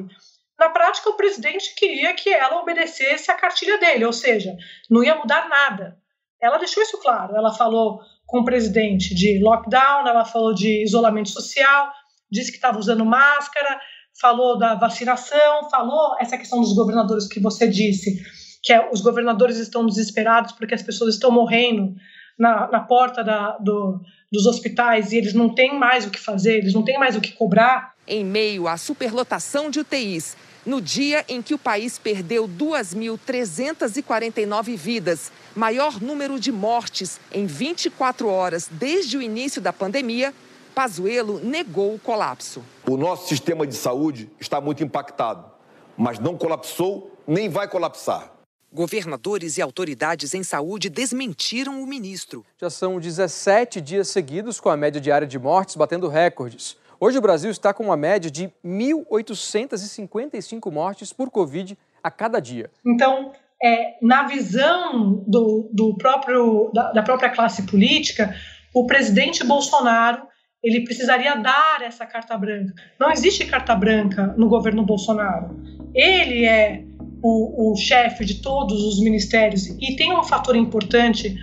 Na 0.57 0.71
prática, 0.71 1.11
o 1.11 1.17
presidente 1.17 1.75
queria 1.75 2.15
que 2.15 2.33
ela 2.33 2.61
obedecesse 2.61 3.33
a 3.33 3.35
cartilha 3.35 3.79
dele, 3.79 4.05
ou 4.05 4.13
seja, 4.13 4.57
não 4.89 5.03
ia 5.03 5.17
mudar 5.17 5.49
nada. 5.49 5.99
Ela 6.41 6.59
deixou 6.59 6.83
isso 6.85 7.01
claro. 7.01 7.35
Ela 7.35 7.53
falou 7.53 8.01
com 8.27 8.41
o 8.41 8.45
presidente 8.45 9.15
de 9.15 9.41
lockdown, 9.43 10.07
ela 10.07 10.25
falou 10.25 10.55
de 10.55 10.83
isolamento 10.83 11.31
social, 11.31 11.91
disse 12.31 12.51
que 12.51 12.57
estava 12.57 12.79
usando 12.79 13.05
máscara, 13.05 13.81
falou 14.21 14.59
da 14.59 14.75
vacinação, 14.75 15.69
falou 15.71 16.17
essa 16.21 16.39
questão 16.39 16.61
dos 16.61 16.75
governadores 16.75 17.27
que 17.27 17.41
você 17.41 17.69
disse 17.69 18.23
que 18.65 18.73
é, 18.73 18.91
os 18.91 19.01
governadores 19.03 19.59
estão 19.59 19.85
desesperados 19.85 20.53
porque 20.53 20.75
as 20.75 20.83
pessoas 20.83 21.15
estão 21.15 21.31
morrendo 21.31 21.95
na, 22.39 22.71
na 22.71 22.81
porta 22.81 23.23
da, 23.23 23.59
do, 23.59 24.01
dos 24.33 24.47
hospitais 24.47 25.13
e 25.13 25.19
eles 25.19 25.35
não 25.35 25.55
têm 25.55 25.79
mais 25.79 26.07
o 26.07 26.11
que 26.11 26.19
fazer, 26.19 26.57
eles 26.59 26.73
não 26.73 26.83
têm 26.83 26.99
mais 26.99 27.15
o 27.15 27.21
que 27.21 27.33
cobrar. 27.33 27.93
Em 28.09 28.25
meio 28.25 28.67
à 28.67 28.79
superlotação 28.79 29.71
de 29.71 29.81
UTIs, 29.81 30.35
no 30.65 30.81
dia 30.81 31.27
em 31.29 31.43
que 31.43 31.53
o 31.53 31.59
país 31.59 31.99
perdeu 31.99 32.49
2.349 32.49 34.77
vidas, 34.77 35.31
maior 35.55 36.01
número 36.01 36.39
de 36.39 36.51
mortes 36.51 37.21
em 37.33 37.47
24 37.47 38.29
horas 38.29 38.69
desde 38.71 39.17
o 39.17 39.23
início 39.23 39.61
da 39.61 39.73
pandemia, 39.73 40.35
Pazuello 40.75 41.39
negou 41.39 41.95
o 41.95 41.99
colapso. 41.99 42.63
O 42.89 42.97
nosso 42.97 43.29
sistema 43.29 43.67
de 43.67 43.75
saúde 43.75 44.31
está 44.41 44.61
muito 44.61 44.83
impactado, 44.83 45.45
mas 45.97 46.19
não 46.19 46.37
colapsou 46.37 47.13
nem 47.27 47.49
vai 47.49 47.69
colapsar. 47.69 48.33
Governadores 48.73 49.57
e 49.57 49.63
autoridades 49.63 50.35
em 50.35 50.43
saúde 50.43 50.91
desmentiram 50.91 51.81
o 51.81 51.87
ministro. 51.87 52.45
Já 52.61 52.69
são 52.69 52.99
17 52.99 53.81
dias 53.81 54.09
seguidos 54.09 54.59
com 54.59 54.69
a 54.69 54.77
média 54.77 55.01
diária 55.01 55.29
de 55.29 55.39
mortes 55.39 55.77
batendo 55.77 56.09
recordes. 56.09 56.77
Hoje 56.99 57.19
o 57.19 57.21
Brasil 57.21 57.53
está 57.53 57.73
com 57.73 57.85
uma 57.85 57.97
média 57.97 58.31
de 58.31 58.53
1.855 58.65 60.73
mortes 60.73 61.13
por 61.13 61.31
Covid 61.31 61.79
a 62.03 62.11
cada 62.11 62.41
dia. 62.41 62.69
Então, 62.85 63.33
é, 63.63 63.95
na 64.03 64.25
visão 64.25 65.25
do, 65.27 65.71
do 65.73 65.97
próprio, 65.97 66.71
da, 66.75 66.93
da 66.93 67.03
própria 67.03 67.31
classe 67.31 67.63
política, 67.65 68.35
o 68.75 68.87
presidente 68.87 69.45
Bolsonaro 69.45 70.23
ele 70.63 70.81
precisaria 70.81 71.37
dar 71.37 71.83
essa 71.83 72.07
carta 72.07 72.37
branca. 72.39 72.73
Não 72.99 73.11
existe 73.11 73.45
carta 73.45 73.75
branca 73.77 74.35
no 74.39 74.49
governo 74.49 74.83
Bolsonaro. 74.83 75.55
Ele 75.95 76.47
é 76.47 76.83
o, 77.23 77.73
o 77.73 77.77
chefe 77.77 78.25
de 78.25 78.41
todos 78.41 78.83
os 78.83 79.01
ministérios. 79.01 79.67
E 79.67 79.95
tem 79.95 80.17
um 80.17 80.23
fator 80.25 80.57
importante 80.57 81.37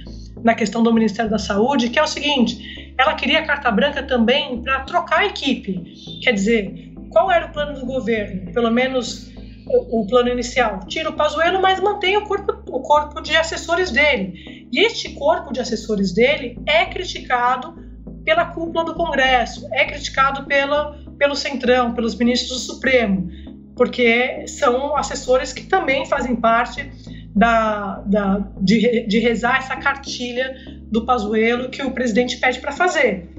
na 0.43 0.55
questão 0.55 0.81
do 0.81 0.91
Ministério 0.91 1.29
da 1.29 1.37
Saúde, 1.37 1.89
que 1.89 1.99
é 1.99 2.03
o 2.03 2.07
seguinte: 2.07 2.93
ela 2.97 3.13
queria 3.13 3.45
carta 3.45 3.71
branca 3.71 4.03
também 4.03 4.61
para 4.61 4.81
trocar 4.81 5.19
a 5.19 5.25
equipe. 5.25 5.81
Quer 6.23 6.33
dizer, 6.33 6.91
qual 7.09 7.31
era 7.31 7.45
o 7.45 7.51
plano 7.51 7.79
do 7.79 7.85
governo? 7.85 8.51
Pelo 8.53 8.71
menos 8.71 9.30
o, 9.77 10.07
plano 10.07 10.29
inicial. 10.29 10.79
Tira 10.87 11.09
o 11.09 11.13
Pazuello, 11.13 11.61
mas 11.61 11.79
mantém 11.79 12.17
o 12.17 12.25
corpo, 12.25 12.53
o 12.67 12.81
corpo 12.81 13.21
de 13.21 13.35
assessores 13.35 13.91
dele. 13.91 14.67
E 14.71 14.79
este 14.79 15.13
corpo 15.13 15.53
de 15.53 15.59
assessores 15.59 16.13
dele 16.13 16.59
é 16.65 16.85
criticado 16.85 17.75
pela 18.23 18.45
cúpula 18.45 18.85
do 18.85 18.93
Congresso, 18.93 19.67
é 19.71 19.85
criticado 19.85 20.45
pela, 20.45 20.97
pelo 21.17 21.35
Centrão, 21.35 21.93
pelos 21.93 22.15
ministros 22.15 22.67
do 22.67 22.73
Supremo 22.73 23.29
porque 23.75 24.45
são 24.47 24.95
assessores 24.95 25.51
que 25.51 25.63
também 25.63 26.05
fazem 26.05 26.35
parte 26.35 26.87
da, 27.35 27.99
da, 28.05 28.47
de, 28.59 29.07
de 29.07 29.19
rezar 29.19 29.57
essa 29.57 29.75
cartilha 29.75 30.55
do 30.91 31.05
Pazuello 31.05 31.69
que 31.69 31.81
o 31.81 31.91
presidente 31.91 32.37
pede 32.37 32.59
para 32.59 32.71
fazer. 32.71 33.29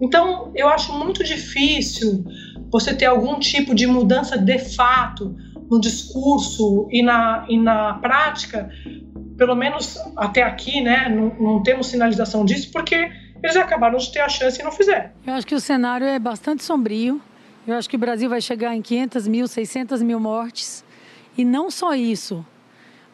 Então, 0.00 0.52
eu 0.54 0.68
acho 0.68 0.92
muito 0.98 1.22
difícil 1.22 2.24
você 2.70 2.94
ter 2.94 3.04
algum 3.04 3.38
tipo 3.38 3.74
de 3.74 3.86
mudança 3.86 4.38
de 4.38 4.58
fato 4.58 5.36
no 5.70 5.80
discurso 5.80 6.88
e 6.90 7.02
na, 7.02 7.46
e 7.48 7.56
na 7.56 7.94
prática, 7.94 8.68
pelo 9.38 9.54
menos 9.54 9.96
até 10.16 10.42
aqui, 10.42 10.80
né? 10.80 11.08
Não, 11.08 11.34
não 11.40 11.62
temos 11.62 11.86
sinalização 11.86 12.44
disso, 12.44 12.70
porque 12.72 13.08
eles 13.42 13.56
acabaram 13.56 13.96
de 13.96 14.10
ter 14.12 14.20
a 14.20 14.28
chance 14.28 14.60
e 14.60 14.64
não 14.64 14.72
fizeram. 14.72 15.10
Eu 15.24 15.34
acho 15.34 15.46
que 15.46 15.54
o 15.54 15.60
cenário 15.60 16.06
é 16.06 16.18
bastante 16.18 16.64
sombrio. 16.64 17.20
Eu 17.66 17.74
acho 17.76 17.88
que 17.88 17.96
o 17.96 17.98
Brasil 17.98 18.28
vai 18.28 18.40
chegar 18.40 18.74
em 18.74 18.82
500 18.82 19.28
mil, 19.28 19.46
600 19.46 20.02
mil 20.02 20.18
mortes. 20.18 20.84
E 21.38 21.44
não 21.44 21.70
só 21.70 21.94
isso, 21.94 22.44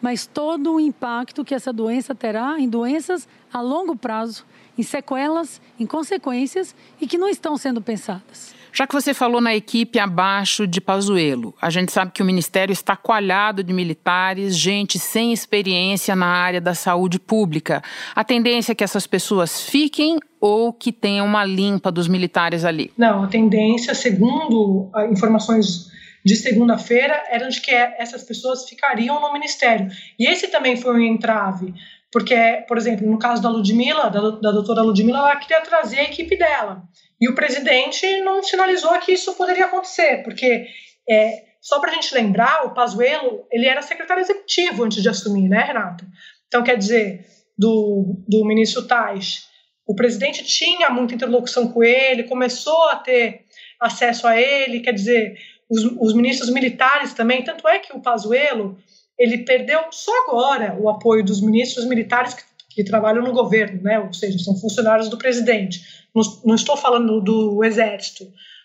mas 0.01 0.27
todo 0.27 0.75
o 0.75 0.81
impacto 0.81 1.45
que 1.45 1.55
essa 1.55 1.73
doença 1.73 2.15
terá 2.15 2.59
em 2.59 2.69
doenças 2.69 3.29
a 3.53 3.61
longo 3.61 3.95
prazo, 3.95 4.47
em 4.79 4.83
sequelas, 4.83 5.61
em 5.79 5.87
consequências 5.87 6.75
e 7.01 7.07
que 7.07 7.19
não 7.19 7.29
estão 7.29 7.57
sendo 7.59 7.83
pensadas. 7.83 8.56
Já 8.77 8.87
que 8.87 8.93
você 8.93 9.15
falou 9.15 9.41
na 9.41 9.57
equipe 9.57 9.99
abaixo 9.99 10.67
de 10.67 10.83
Pazuello, 10.83 11.55
a 11.63 11.71
gente 11.71 11.91
sabe 11.91 12.13
que 12.13 12.21
o 12.21 12.27
ministério 12.27 12.75
está 12.75 12.95
coalhado 12.95 13.65
de 13.65 13.73
militares, 13.73 14.55
gente 14.55 14.99
sem 14.99 15.33
experiência 15.33 16.15
na 16.15 16.27
área 16.27 16.61
da 16.61 16.75
saúde 16.75 17.19
pública. 17.19 17.83
A 18.15 18.23
tendência 18.23 18.73
é 18.73 18.75
que 18.75 18.85
essas 18.85 19.07
pessoas 19.07 19.63
fiquem 19.63 20.19
ou 20.39 20.75
que 20.75 20.93
tenham 20.93 21.25
uma 21.25 21.43
limpa 21.43 21.91
dos 21.91 22.07
militares 22.07 22.67
ali? 22.67 22.93
Não, 22.99 23.25
a 23.25 23.29
tendência, 23.29 23.95
segundo 23.95 24.91
ah, 24.95 25.07
informações 25.07 25.91
de 26.23 26.37
segunda-feira, 26.37 27.23
era 27.31 27.49
de 27.49 27.59
que 27.63 27.71
essas 27.71 28.25
pessoas 28.25 28.69
ficariam 28.69 29.23
no 29.23 29.33
ministério. 29.33 29.89
E 30.19 30.29
esse 30.29 30.49
também 30.49 30.77
foi 30.77 30.93
um 30.93 31.01
entrave. 31.01 31.73
Porque, 32.17 32.65
por 32.67 32.79
exemplo, 32.79 33.07
no 33.07 33.19
caso 33.19 33.43
da 33.43 33.51
Ludmilla, 33.51 34.09
da, 34.09 34.31
da 34.31 34.51
doutora 34.51 34.81
Ludmilla, 34.81 35.19
ela 35.19 35.37
queria 35.37 35.61
trazer 35.61 35.99
a 35.99 36.05
equipe 36.05 36.35
dela. 36.35 36.83
E 37.21 37.29
o 37.29 37.35
presidente 37.35 38.07
não 38.23 38.43
sinalizou 38.43 38.99
que 39.01 39.13
isso 39.13 39.35
poderia 39.35 39.67
acontecer, 39.67 40.23
porque 40.23 40.65
é, 41.07 41.43
só 41.61 41.79
para 41.79 41.91
a 41.91 41.95
gente 41.95 42.15
lembrar, 42.15 42.65
o 42.65 42.73
Pazuello 42.73 43.47
ele 43.53 43.67
era 43.67 43.83
secretário 43.83 44.23
executivo 44.23 44.85
antes 44.85 45.03
de 45.03 45.11
assumir, 45.11 45.47
né, 45.47 45.63
Renato? 45.63 46.07
Então, 46.49 46.65
quer 46.65 46.79
dizer, 46.79 47.27
do, 47.59 48.25
do 48.27 48.47
ministro 48.47 48.87
Tais, 48.87 49.51
o 49.87 49.95
presidente 49.95 50.43
tinha 50.43 50.89
muita 50.89 51.15
interlocução 51.15 51.71
com 51.71 51.85
ele, 51.85 52.23
começou 52.23 52.89
a 52.89 52.97
ter 52.97 53.45
acesso 53.79 54.27
a 54.27 54.41
ele, 54.41 54.81
quer 54.81 54.93
dizer, 54.93 55.37
os, 55.69 55.85
os 56.01 56.15
ministros 56.15 56.49
militares 56.49 57.13
também, 57.13 57.45
tanto 57.45 57.69
é 57.69 57.79
que 57.79 57.95
o 57.95 58.01
Pazuello 58.01 58.79
ele 59.19 59.45
perdeu 59.45 59.81
só 59.91 60.13
agora 60.25 60.77
o 60.79 60.89
apoio 60.89 61.25
dos 61.25 61.41
ministros 61.41 61.87
militares 61.87 62.35
que, 62.35 62.43
que 62.71 62.85
trabalham 62.85 63.25
no 63.25 63.33
governo, 63.33 63.83
né? 63.83 63.99
ou 63.99 64.13
seja, 64.13 64.39
são 64.39 64.57
funcionários 64.57 65.09
do 65.09 65.19
presidente 65.19 65.97
não, 66.17 66.23
não 66.47 66.55
estou 66.55 66.77
falando 66.79 67.21
do 67.21 67.63
exército, 67.63 68.25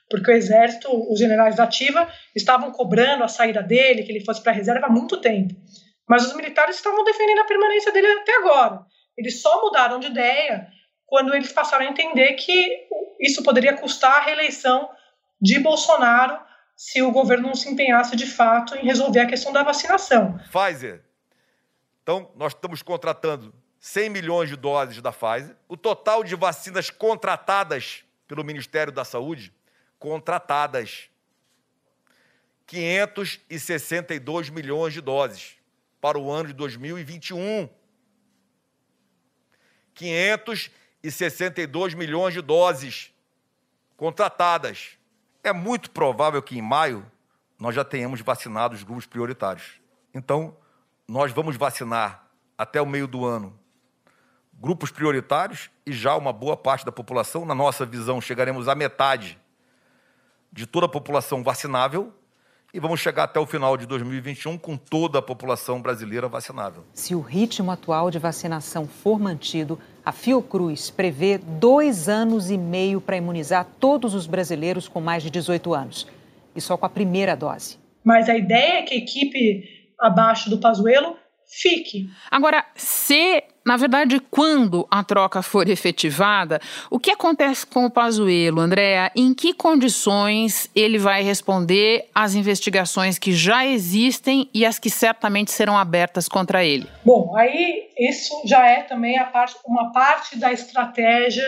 porque 0.10 0.32
o 0.32 0.34
exército, 0.34 0.88
os 1.12 1.20
generais 1.20 1.58
da 1.58 1.66
ativa, 1.66 2.08
estavam 2.34 2.72
cobrando 2.72 3.26
a 3.26 3.28
saída 3.28 3.62
dele, 3.62 4.04
que 4.04 4.12
ele 4.12 4.24
fosse 4.24 4.42
para 4.42 4.54
a 4.54 4.56
reserva 4.56 4.88
há 4.88 4.90
muito 4.90 5.20
tempo. 5.20 5.54
Mas 6.08 6.26
os 6.26 6.34
militares 6.34 6.78
estavam 6.78 7.04
defendendo 7.04 7.40
a 7.40 7.46
permanência 7.46 7.92
dele 7.92 8.08
até 8.08 8.38
agora. 8.38 8.86
Eles 9.18 9.42
só 9.42 9.62
mudaram 9.62 10.00
de 10.00 10.08
ideia 10.08 10.68
quando 11.06 11.36
eles 11.36 11.52
passaram 11.52 11.86
a 11.86 11.90
entender 11.90 12.34
que 12.34 12.88
isso 13.20 13.44
poderia 13.44 13.76
custar 13.76 14.14
a 14.14 14.22
reeleição 14.22 14.90
de 15.42 15.60
Bolsonaro 15.60 16.40
se 16.82 17.00
o 17.00 17.12
governo 17.12 17.50
não 17.50 17.54
se 17.54 17.70
empenhasse 17.70 18.16
de 18.16 18.26
fato 18.26 18.76
em 18.76 18.84
resolver 18.84 19.20
a 19.20 19.28
questão 19.28 19.54
da 19.54 19.62
vacinação. 19.62 20.40
Pfizer. 20.52 21.04
Então, 22.02 22.32
nós 22.36 22.54
estamos 22.54 22.82
contratando 22.82 23.54
100 23.80 24.10
milhões 24.10 24.50
de 24.50 24.56
doses 24.56 25.00
da 25.00 25.12
Pfizer, 25.12 25.56
o 25.68 25.78
total 25.78 26.24
de 26.24 26.36
vacinas 26.36 26.90
contratadas 26.90 28.04
pelo 28.28 28.44
Ministério 28.44 28.92
da 28.92 29.06
Saúde, 29.06 29.54
contratadas, 30.00 31.08
562 32.66 34.50
milhões 34.50 34.92
de 34.92 35.02
doses 35.02 35.58
para 36.02 36.18
o 36.18 36.32
ano 36.32 36.48
de 36.48 36.54
2021. 36.54 37.70
562 39.94 41.94
milhões 41.94 42.34
de 42.34 42.42
doses 42.42 43.14
contratadas. 43.96 44.98
É 45.44 45.52
muito 45.52 45.92
provável 45.92 46.42
que 46.42 46.58
em 46.58 46.62
maio 46.62 47.06
nós 47.60 47.76
já 47.76 47.84
tenhamos 47.84 48.22
vacinado 48.22 48.76
os 48.76 48.84
grupos 48.84 49.06
prioritários. 49.06 49.82
Então, 50.14 50.56
nós 51.08 51.32
vamos 51.32 51.56
vacinar 51.56 52.28
até 52.58 52.82
o 52.82 52.86
meio 52.86 53.08
do 53.08 53.26
ano 53.26 53.60
grupos 54.62 54.92
prioritários 54.92 55.72
e 55.86 55.92
já 55.92 56.16
uma 56.16 56.32
boa 56.32 56.56
parte 56.56 56.86
da 56.86 56.92
população. 56.92 57.46
Na 57.46 57.56
nossa 57.56 57.84
visão, 57.84 58.22
chegaremos 58.22 58.68
à 58.68 58.76
metade 58.76 59.40
de 60.54 60.68
toda 60.68 60.86
a 60.86 60.90
população 60.90 61.44
vacinável 61.44 62.14
e 62.72 62.80
vamos 62.80 63.00
chegar 63.00 63.24
até 63.24 63.40
o 63.40 63.46
final 63.46 63.76
de 63.76 63.88
2021 63.88 64.58
com 64.60 64.78
toda 64.78 65.18
a 65.18 65.22
população 65.22 65.82
brasileira 65.82 66.28
vacinável. 66.28 66.86
Se 66.94 67.16
o 67.16 67.20
ritmo 67.20 67.72
atual 67.72 68.12
de 68.12 68.20
vacinação 68.20 68.88
for 68.88 69.20
mantido, 69.20 69.80
a 70.06 70.12
Fiocruz 70.12 70.90
prevê 70.90 71.38
dois 71.38 72.10
anos 72.10 72.50
e 72.50 72.58
meio 72.58 73.00
para 73.00 73.18
imunizar 73.18 73.68
todos 73.80 74.14
os 74.14 74.26
brasileiros 74.26 74.88
com 74.88 75.00
mais 75.00 75.24
de 75.24 75.30
18 75.30 75.74
anos. 75.74 76.08
E 76.56 76.62
só 76.62 76.76
com 76.76 76.86
a 76.86 76.90
primeira 76.90 77.36
dose. 77.36 77.78
Mas 78.04 78.28
a 78.28 78.36
ideia 78.36 78.80
é 78.80 78.82
que 78.82 78.94
a 78.94 78.98
equipe 78.98 79.64
abaixo 80.00 80.50
do 80.50 80.58
Pazuello 80.58 81.16
fique. 81.48 82.10
Agora, 82.30 82.66
se 82.76 83.44
na 83.66 83.78
verdade, 83.78 84.20
quando 84.20 84.88
a 84.90 85.04
troca 85.04 85.42
for 85.42 85.70
efetivada, 85.70 86.60
o 86.90 87.00
que 87.00 87.12
acontece 87.12 87.66
com 87.66 87.86
o 87.86 87.92
Pazuello, 87.92 88.60
Andréa? 88.60 89.12
Em 89.16 89.34
que 89.34 89.54
condições 89.54 90.70
ele 90.76 90.98
vai 90.98 91.22
responder 91.22 92.06
às 92.14 92.34
investigações 92.34 93.20
que 93.20 93.32
já 93.34 93.66
existem 93.66 94.50
e 94.54 94.66
as 94.66 94.80
que 94.80 94.90
certamente 94.90 95.52
serão 95.52 95.78
abertas 95.78 96.28
contra 96.28 96.64
ele? 96.64 96.88
Bom, 97.06 97.36
aí 97.38 97.90
isso 98.00 98.34
já 98.46 98.66
é 98.66 98.82
também 98.82 99.20
parte, 99.32 99.56
uma 99.66 99.92
parte 99.92 100.38
da 100.38 100.52
estratégia 100.52 101.46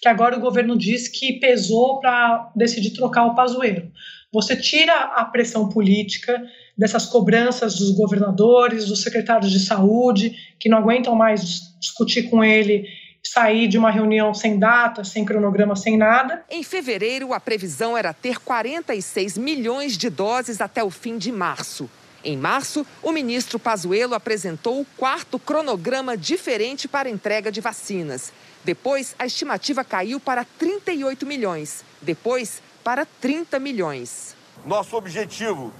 que 0.00 0.08
agora 0.08 0.36
o 0.36 0.40
governo 0.40 0.76
diz 0.76 1.08
que 1.08 1.40
pesou 1.40 1.98
para 1.98 2.50
decidir 2.54 2.90
trocar 2.90 3.24
o 3.24 3.34
Pazuello. 3.34 3.90
Você 4.30 4.54
tira 4.54 4.92
a 4.92 5.24
pressão 5.24 5.68
política 5.68 6.42
dessas 6.76 7.06
cobranças 7.06 7.74
dos 7.76 7.92
governadores, 7.92 8.86
dos 8.86 9.02
secretários 9.02 9.50
de 9.50 9.60
saúde, 9.60 10.36
que 10.58 10.68
não 10.68 10.78
aguentam 10.78 11.14
mais 11.14 11.74
discutir 11.80 12.24
com 12.24 12.42
ele 12.42 12.88
sair 13.26 13.66
de 13.66 13.78
uma 13.78 13.90
reunião 13.90 14.34
sem 14.34 14.58
data, 14.58 15.02
sem 15.02 15.24
cronograma, 15.24 15.74
sem 15.74 15.96
nada. 15.96 16.44
Em 16.50 16.62
fevereiro, 16.62 17.32
a 17.32 17.40
previsão 17.40 17.96
era 17.96 18.12
ter 18.12 18.38
46 18.38 19.38
milhões 19.38 19.96
de 19.96 20.10
doses 20.10 20.60
até 20.60 20.84
o 20.84 20.90
fim 20.90 21.16
de 21.16 21.32
março. 21.32 21.88
Em 22.22 22.36
março, 22.36 22.86
o 23.02 23.12
ministro 23.12 23.58
Pazuello 23.58 24.14
apresentou 24.14 24.80
o 24.80 24.86
quarto 24.96 25.38
cronograma 25.38 26.16
diferente 26.16 26.86
para 26.86 27.08
entrega 27.08 27.50
de 27.50 27.60
vacinas. 27.60 28.32
Depois, 28.62 29.14
a 29.18 29.26
estimativa 29.26 29.84
caiu 29.84 30.18
para 30.18 30.44
38 30.58 31.26
milhões. 31.26 31.84
Depois, 32.00 32.62
para 32.82 33.04
30 33.04 33.58
milhões. 33.58 34.34
Nosso 34.64 34.96
objetivo 34.96 35.72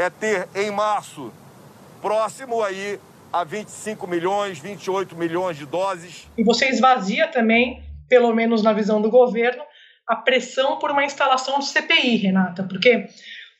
é 0.00 0.08
ter 0.08 0.48
em 0.54 0.70
março, 0.70 1.30
próximo 2.00 2.62
aí 2.62 2.98
a 3.30 3.44
25 3.44 4.06
milhões, 4.06 4.58
28 4.58 5.14
milhões 5.14 5.58
de 5.58 5.66
doses. 5.66 6.26
E 6.38 6.42
você 6.42 6.68
esvazia 6.70 7.28
também, 7.28 7.84
pelo 8.08 8.34
menos 8.34 8.62
na 8.62 8.72
visão 8.72 9.02
do 9.02 9.10
governo, 9.10 9.62
a 10.08 10.16
pressão 10.16 10.78
por 10.78 10.90
uma 10.90 11.04
instalação 11.04 11.58
de 11.58 11.66
CPI, 11.66 12.16
Renata, 12.16 12.64
porque 12.64 13.08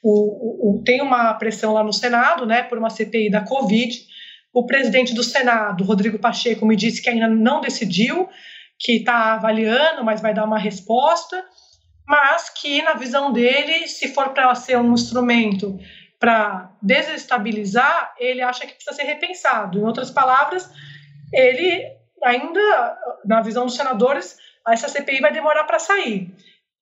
o, 0.03 0.79
o, 0.79 0.83
tem 0.83 1.03
uma 1.03 1.35
pressão 1.35 1.74
lá 1.74 1.85
no 1.85 1.92
Senado, 1.92 2.46
né, 2.46 2.62
por 2.62 2.79
uma 2.79 2.88
CPI 2.88 3.31
da 3.31 3.42
Covid. 3.42 3.94
O 4.53 4.64
presidente 4.64 5.14
do 5.14 5.22
Senado, 5.22 5.85
Rodrigo 5.85 6.18
Pacheco, 6.18 6.64
me 6.64 6.74
disse 6.74 7.03
que 7.03 7.11
ainda 7.11 7.29
não 7.29 7.61
decidiu, 7.61 8.29
que 8.79 8.92
está 8.92 9.35
avaliando, 9.35 10.03
mas 10.03 10.22
vai 10.22 10.33
dar 10.33 10.46
uma 10.46 10.59
resposta 10.59 11.44
mas 12.11 12.50
que, 12.50 12.83
na 12.83 12.94
visão 12.94 13.33
dele, 13.33 13.87
se 13.87 14.09
for 14.09 14.31
para 14.31 14.53
ser 14.57 14.76
um 14.76 14.92
instrumento 14.92 15.79
para 16.20 16.70
desestabilizar, 16.83 18.14
ele 18.18 18.42
acha 18.42 18.66
que 18.66 18.74
precisa 18.74 18.94
ser 18.94 19.04
repensado. 19.04 19.78
Em 19.78 19.85
outras 19.85 20.11
palavras, 20.11 20.70
ele 21.33 21.83
ainda, 22.22 22.98
na 23.24 23.40
visão 23.40 23.64
dos 23.64 23.74
senadores, 23.74 24.37
essa 24.68 24.88
CPI 24.88 25.20
vai 25.20 25.33
demorar 25.33 25.64
para 25.64 25.78
sair. 25.78 26.30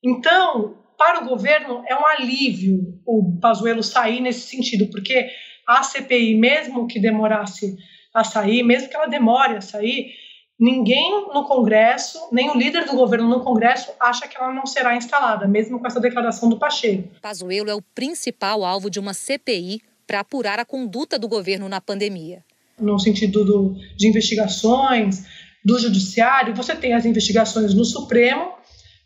Então, 0.04 0.76
para 0.98 1.22
o 1.22 1.28
governo, 1.28 1.84
é 1.86 1.94
um 1.94 2.04
alívio 2.04 3.00
o 3.06 3.38
Pazuello 3.40 3.82
sair 3.82 4.20
nesse 4.20 4.40
sentido, 4.40 4.90
porque 4.90 5.30
a 5.66 5.84
CPI, 5.84 6.34
mesmo 6.34 6.88
que 6.88 7.00
demorasse 7.00 7.76
a 8.12 8.24
sair, 8.24 8.64
mesmo 8.64 8.88
que 8.88 8.96
ela 8.96 9.06
demore 9.06 9.56
a 9.56 9.60
sair, 9.60 10.12
Ninguém 10.58 11.28
no 11.32 11.44
Congresso, 11.44 12.28
nem 12.32 12.50
o 12.50 12.56
líder 12.56 12.84
do 12.84 12.96
governo 12.96 13.28
no 13.28 13.44
Congresso, 13.44 13.92
acha 14.00 14.26
que 14.26 14.36
ela 14.36 14.52
não 14.52 14.66
será 14.66 14.96
instalada, 14.96 15.46
mesmo 15.46 15.78
com 15.78 15.86
essa 15.86 16.00
declaração 16.00 16.48
do 16.48 16.58
Pacheco. 16.58 17.08
Pazuello 17.22 17.70
é 17.70 17.74
o 17.74 17.82
principal 17.82 18.64
alvo 18.64 18.90
de 18.90 18.98
uma 18.98 19.14
CPI 19.14 19.80
para 20.04 20.20
apurar 20.20 20.58
a 20.58 20.64
conduta 20.64 21.16
do 21.16 21.28
governo 21.28 21.68
na 21.68 21.80
pandemia. 21.80 22.42
No 22.76 22.98
sentido 22.98 23.44
do, 23.44 23.76
de 23.96 24.08
investigações, 24.08 25.24
do 25.64 25.78
Judiciário, 25.78 26.54
você 26.54 26.74
tem 26.74 26.92
as 26.94 27.04
investigações 27.04 27.74
no 27.74 27.84
Supremo, 27.84 28.54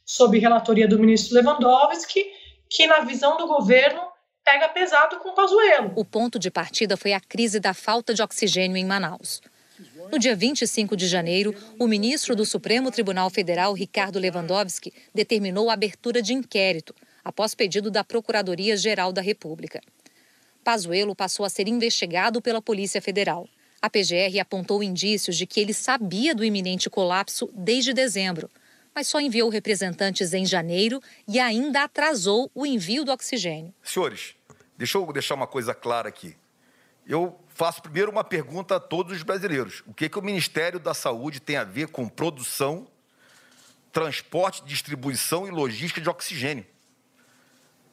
sob 0.06 0.38
relatoria 0.38 0.88
do 0.88 0.98
ministro 0.98 1.34
Lewandowski, 1.34 2.24
que, 2.70 2.86
na 2.86 3.00
visão 3.00 3.36
do 3.36 3.46
governo, 3.46 4.00
pega 4.44 4.68
pesado 4.68 5.18
com 5.18 5.30
o 5.30 5.34
Pazuello. 5.34 5.92
O 5.96 6.04
ponto 6.04 6.38
de 6.38 6.50
partida 6.50 6.96
foi 6.96 7.12
a 7.12 7.20
crise 7.20 7.60
da 7.60 7.74
falta 7.74 8.14
de 8.14 8.22
oxigênio 8.22 8.76
em 8.76 8.84
Manaus. 8.84 9.40
No 10.12 10.18
dia 10.18 10.36
25 10.36 10.94
de 10.94 11.08
janeiro, 11.08 11.54
o 11.78 11.86
ministro 11.86 12.36
do 12.36 12.44
Supremo 12.44 12.90
Tribunal 12.90 13.30
Federal, 13.30 13.72
Ricardo 13.72 14.18
Lewandowski, 14.18 14.92
determinou 15.14 15.70
a 15.70 15.72
abertura 15.72 16.20
de 16.20 16.34
inquérito, 16.34 16.94
após 17.24 17.54
pedido 17.54 17.90
da 17.90 18.04
Procuradoria-Geral 18.04 19.10
da 19.10 19.22
República. 19.22 19.80
Pazuello 20.62 21.16
passou 21.16 21.46
a 21.46 21.48
ser 21.48 21.66
investigado 21.66 22.42
pela 22.42 22.60
Polícia 22.60 23.00
Federal. 23.00 23.48
A 23.80 23.88
PGR 23.88 24.38
apontou 24.38 24.82
indícios 24.82 25.34
de 25.34 25.46
que 25.46 25.58
ele 25.58 25.72
sabia 25.72 26.34
do 26.34 26.44
iminente 26.44 26.90
colapso 26.90 27.48
desde 27.54 27.94
dezembro, 27.94 28.50
mas 28.94 29.06
só 29.06 29.18
enviou 29.18 29.48
representantes 29.48 30.34
em 30.34 30.44
janeiro 30.44 31.00
e 31.26 31.40
ainda 31.40 31.84
atrasou 31.84 32.50
o 32.54 32.66
envio 32.66 33.02
do 33.02 33.12
oxigênio. 33.12 33.72
Senhores, 33.82 34.34
deixa 34.76 34.98
eu 34.98 35.10
deixar 35.10 35.36
uma 35.36 35.46
coisa 35.46 35.72
clara 35.72 36.10
aqui. 36.10 36.36
Eu 37.06 37.34
faço 37.54 37.82
primeiro 37.82 38.10
uma 38.10 38.24
pergunta 38.24 38.76
a 38.76 38.80
todos 38.80 39.16
os 39.16 39.22
brasileiros: 39.22 39.82
o 39.86 39.94
que, 39.94 40.08
que 40.08 40.18
o 40.18 40.22
Ministério 40.22 40.78
da 40.78 40.94
Saúde 40.94 41.40
tem 41.40 41.56
a 41.56 41.64
ver 41.64 41.88
com 41.88 42.08
produção, 42.08 42.86
transporte, 43.92 44.64
distribuição 44.64 45.46
e 45.46 45.50
logística 45.50 46.00
de 46.00 46.08
oxigênio? 46.08 46.66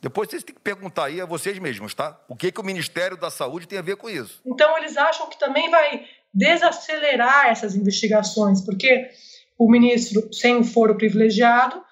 Depois 0.01 0.29
vocês 0.29 0.43
têm 0.43 0.55
que 0.55 0.61
perguntar 0.61 1.05
aí 1.05 1.19
a 1.19 1.25
vocês 1.25 1.59
mesmos, 1.59 1.93
tá? 1.93 2.17
O 2.27 2.35
que, 2.35 2.51
que 2.51 2.61
o 2.61 2.63
Ministério 2.63 3.17
da 3.17 3.29
Saúde 3.29 3.67
tem 3.67 3.77
a 3.77 3.81
ver 3.81 3.97
com 3.97 4.09
isso? 4.09 4.41
Então, 4.45 4.77
eles 4.77 4.95
acham 4.95 5.29
que 5.29 5.37
também 5.37 5.69
vai 5.69 6.05
desacelerar 6.33 7.47
essas 7.47 7.75
investigações, 7.75 8.61
porque 8.61 9.09
o 9.57 9.69
ministro, 9.69 10.33
sem 10.33 10.55
o 10.55 10.63
foro 10.63 10.95
privilegiado, 10.95 11.83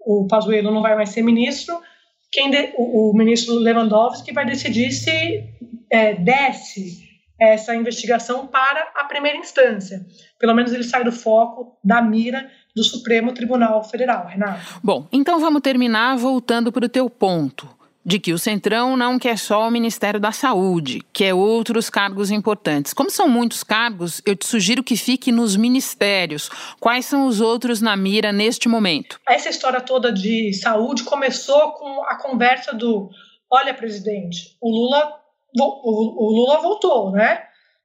o 0.00 0.26
Pazuello 0.26 0.72
não 0.72 0.82
vai 0.82 0.96
mais 0.96 1.10
ser 1.10 1.22
ministro, 1.22 1.80
quem 2.32 2.50
de, 2.50 2.74
o, 2.76 3.10
o, 3.10 3.16
ministro 3.16 3.54
Lewandowski 3.54 4.32
vai 4.32 4.44
decidir 4.44 4.90
se 4.90 5.44
é, 5.90 6.14
desce 6.14 7.04
essa 7.38 7.74
investigação 7.74 8.46
para 8.46 8.92
a 8.94 9.04
primeira 9.04 9.38
instância. 9.38 10.04
Pelo 10.38 10.54
menos 10.54 10.72
ele 10.72 10.84
sai 10.84 11.04
do 11.04 11.12
foco 11.12 11.78
da 11.82 12.00
mira 12.00 12.50
do 12.74 12.82
Supremo 12.82 13.32
Tribunal 13.32 13.82
Federal, 13.84 14.26
Renato. 14.26 14.80
Bom, 14.82 15.06
então 15.12 15.38
vamos 15.38 15.62
terminar 15.62 16.16
voltando 16.16 16.72
para 16.72 16.86
o 16.86 16.88
teu 16.88 17.08
ponto 17.08 17.68
de 18.04 18.18
que 18.18 18.32
o 18.32 18.38
Centrão 18.38 18.96
não 18.96 19.18
quer 19.18 19.38
só 19.38 19.66
o 19.66 19.70
Ministério 19.70 20.20
da 20.20 20.30
Saúde, 20.30 21.00
quer 21.12 21.32
outros 21.32 21.88
cargos 21.88 22.30
importantes. 22.30 22.92
Como 22.92 23.10
são 23.10 23.26
muitos 23.28 23.64
cargos, 23.64 24.20
eu 24.26 24.36
te 24.36 24.46
sugiro 24.46 24.84
que 24.84 24.96
fique 24.96 25.32
nos 25.32 25.56
ministérios. 25.56 26.50
Quais 26.78 27.06
são 27.06 27.26
os 27.26 27.40
outros 27.40 27.80
na 27.80 27.96
mira 27.96 28.30
neste 28.30 28.68
momento? 28.68 29.18
Essa 29.26 29.48
história 29.48 29.80
toda 29.80 30.12
de 30.12 30.52
saúde 30.52 31.04
começou 31.04 31.72
com 31.72 32.02
a 32.04 32.16
conversa 32.16 32.74
do: 32.74 33.08
olha, 33.50 33.72
presidente, 33.72 34.56
o 34.60 34.70
Lula, 34.70 35.23
o 35.62 36.32
Lula 36.32 36.60
voltou, 36.60 37.12
né? 37.12 37.42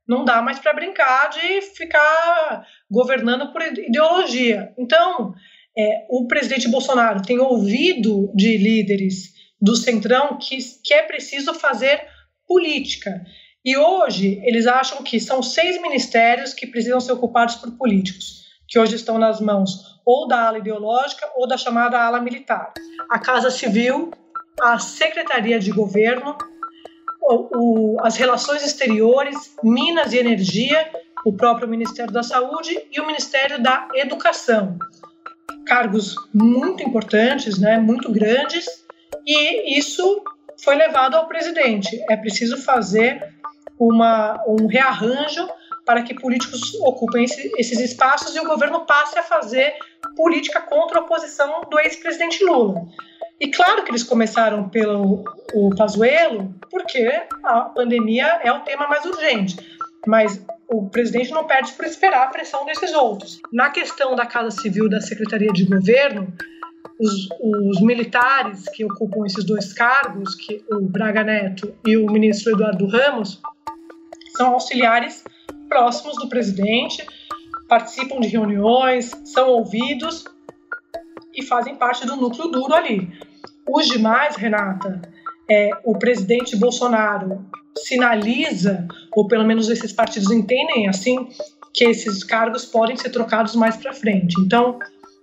Não 0.08 0.26
dá 0.26 0.42
mais 0.42 0.58
para 0.58 0.74
brincar 0.74 1.30
de 1.30 1.62
ficar 1.62 2.66
governando 2.90 3.52
por 3.52 3.62
ideologia. 3.62 4.74
Então, 4.78 5.34
é, 5.78 6.08
o 6.10 6.28
presidente 6.28 6.68
Bolsonaro 6.68 7.22
tem 7.22 7.40
ouvido 7.40 8.32
de 8.36 8.58
líderes 8.58 9.34
do 9.62 9.76
Centrão 9.76 10.38
que, 10.38 10.58
que 10.84 10.94
é 10.94 11.04
preciso 11.04 11.54
fazer 11.54 12.02
política. 12.48 13.24
E 13.64 13.78
hoje 13.78 14.42
eles 14.44 14.66
acham 14.66 15.04
que 15.04 15.20
são 15.20 15.44
seis 15.44 15.80
ministérios 15.82 16.54
que 16.54 16.66
precisam 16.66 17.00
ser 17.00 17.12
ocupados 17.12 17.56
por 17.56 17.72
políticos, 17.78 18.46
que 18.68 18.80
hoje 18.80 18.96
estão 18.96 19.20
nas 19.20 19.40
mãos 19.40 20.00
ou 20.06 20.28
da 20.28 20.48
ala 20.48 20.58
ideológica 20.58 21.30
ou 21.36 21.48
da 21.48 21.58
chamada 21.58 22.02
ala 22.02 22.20
militar. 22.20 22.74
A 23.12 23.20
Casa 23.20 23.52
Civil, 23.52 24.12
a 24.62 24.80
Secretaria 24.80 25.60
de 25.60 25.72
Governo, 25.72 26.36
o, 27.30 27.98
as 28.02 28.18
Relações 28.18 28.66
Exteriores, 28.66 29.56
Minas 29.64 30.14
e 30.14 30.18
Energia, 30.18 30.90
o 31.26 31.34
próprio 31.34 31.68
Ministério 31.68 32.12
da 32.12 32.24
Saúde 32.24 32.80
e 32.92 33.00
o 33.00 33.06
Ministério 33.06 33.62
da 33.62 33.88
Educação. 33.94 34.78
Cargos 35.66 36.16
muito 36.34 36.82
importantes, 36.82 37.60
né, 37.60 37.78
muito 37.78 38.12
grandes, 38.12 38.66
e 39.26 39.78
isso 39.78 40.24
foi 40.64 40.76
levado 40.76 41.16
ao 41.16 41.28
presidente. 41.28 42.04
É 42.10 42.18
preciso 42.18 42.58
fazer 42.58 43.34
uma, 43.78 44.44
um 44.48 44.66
rearranjo 44.66 45.48
para 45.86 46.04
que 46.04 46.14
políticos 46.14 46.76
ocupem 46.82 47.24
esse, 47.26 47.52
esses 47.58 47.80
espaços 47.80 48.36
e 48.36 48.40
o 48.40 48.46
governo 48.46 48.86
passe 48.86 49.18
a 49.18 49.24
fazer 49.24 49.74
política 50.16 50.62
contra 50.62 51.00
a 51.00 51.04
oposição 51.04 51.62
do 51.70 51.80
ex-presidente 51.80 52.44
Lula. 52.44 52.88
E 53.40 53.48
claro 53.50 53.84
que 53.84 53.92
eles 53.92 54.04
começaram 54.04 54.68
pelo 54.68 55.24
o 55.54 55.70
Pazuello, 55.76 56.54
porque 56.70 57.10
a 57.44 57.62
pandemia 57.62 58.40
é 58.44 58.52
o 58.52 58.60
tema 58.62 58.88
mais 58.88 59.06
urgente. 59.06 59.58
Mas 60.06 60.46
o 60.68 60.90
presidente 60.90 61.32
não 61.32 61.46
perde 61.46 61.72
por 61.74 61.86
esperar 61.86 62.28
a 62.28 62.30
pressão 62.30 62.66
desses 62.66 62.94
outros. 62.94 63.40
Na 63.52 63.70
questão 63.70 64.16
da 64.16 64.26
Casa 64.26 64.52
Civil 64.52 64.90
da 64.90 65.02
Secretaria 65.02 65.52
de 65.52 65.66
Governo, 65.66 66.34
os, 67.00 67.30
os, 67.42 67.82
militares 67.82 68.66
que 68.74 68.84
ocupam 68.84 69.26
esses 69.26 69.44
dois 69.46 69.74
cargos, 69.74 70.36
que 70.36 70.64
o 70.70 70.82
Braga 70.82 71.24
Neto 71.24 71.74
e 71.86 71.96
o 71.98 72.06
ministro 72.12 72.54
Eduardo 72.54 72.88
Ramos, 72.88 73.42
são 74.36 74.54
auxiliares 74.54 75.24
próximos 75.68 76.18
do 76.18 76.28
presidente, 76.28 77.06
participam 77.68 78.20
de 78.20 78.28
reuniões, 78.28 79.12
são 79.24 79.50
ouvidos 79.50 80.26
e 81.34 81.44
fazem 81.44 81.76
parte 81.76 82.06
do 82.06 82.16
núcleo 82.16 82.50
duro 82.50 82.74
ali. 82.74 83.10
Os 83.72 83.88
demais, 83.88 84.36
Renata, 84.36 85.02
é, 85.50 85.70
o 85.84 85.98
presidente 85.98 86.56
Bolsonaro 86.56 87.46
sinaliza, 87.78 88.88
ou 89.12 89.28
pelo 89.28 89.46
menos 89.46 89.70
esses 89.70 89.94
partidos 89.94 90.32
entendem 90.32 90.90
assim, 90.90 91.30
que 91.74 91.86
esses 91.86 92.24
cargos 92.24 92.66
podem 92.66 92.98
ser 92.98 93.10
trocados 93.10 93.56
mais 93.56 93.78
para 93.78 93.94
frente. 93.94 94.36
Então, 94.42 94.80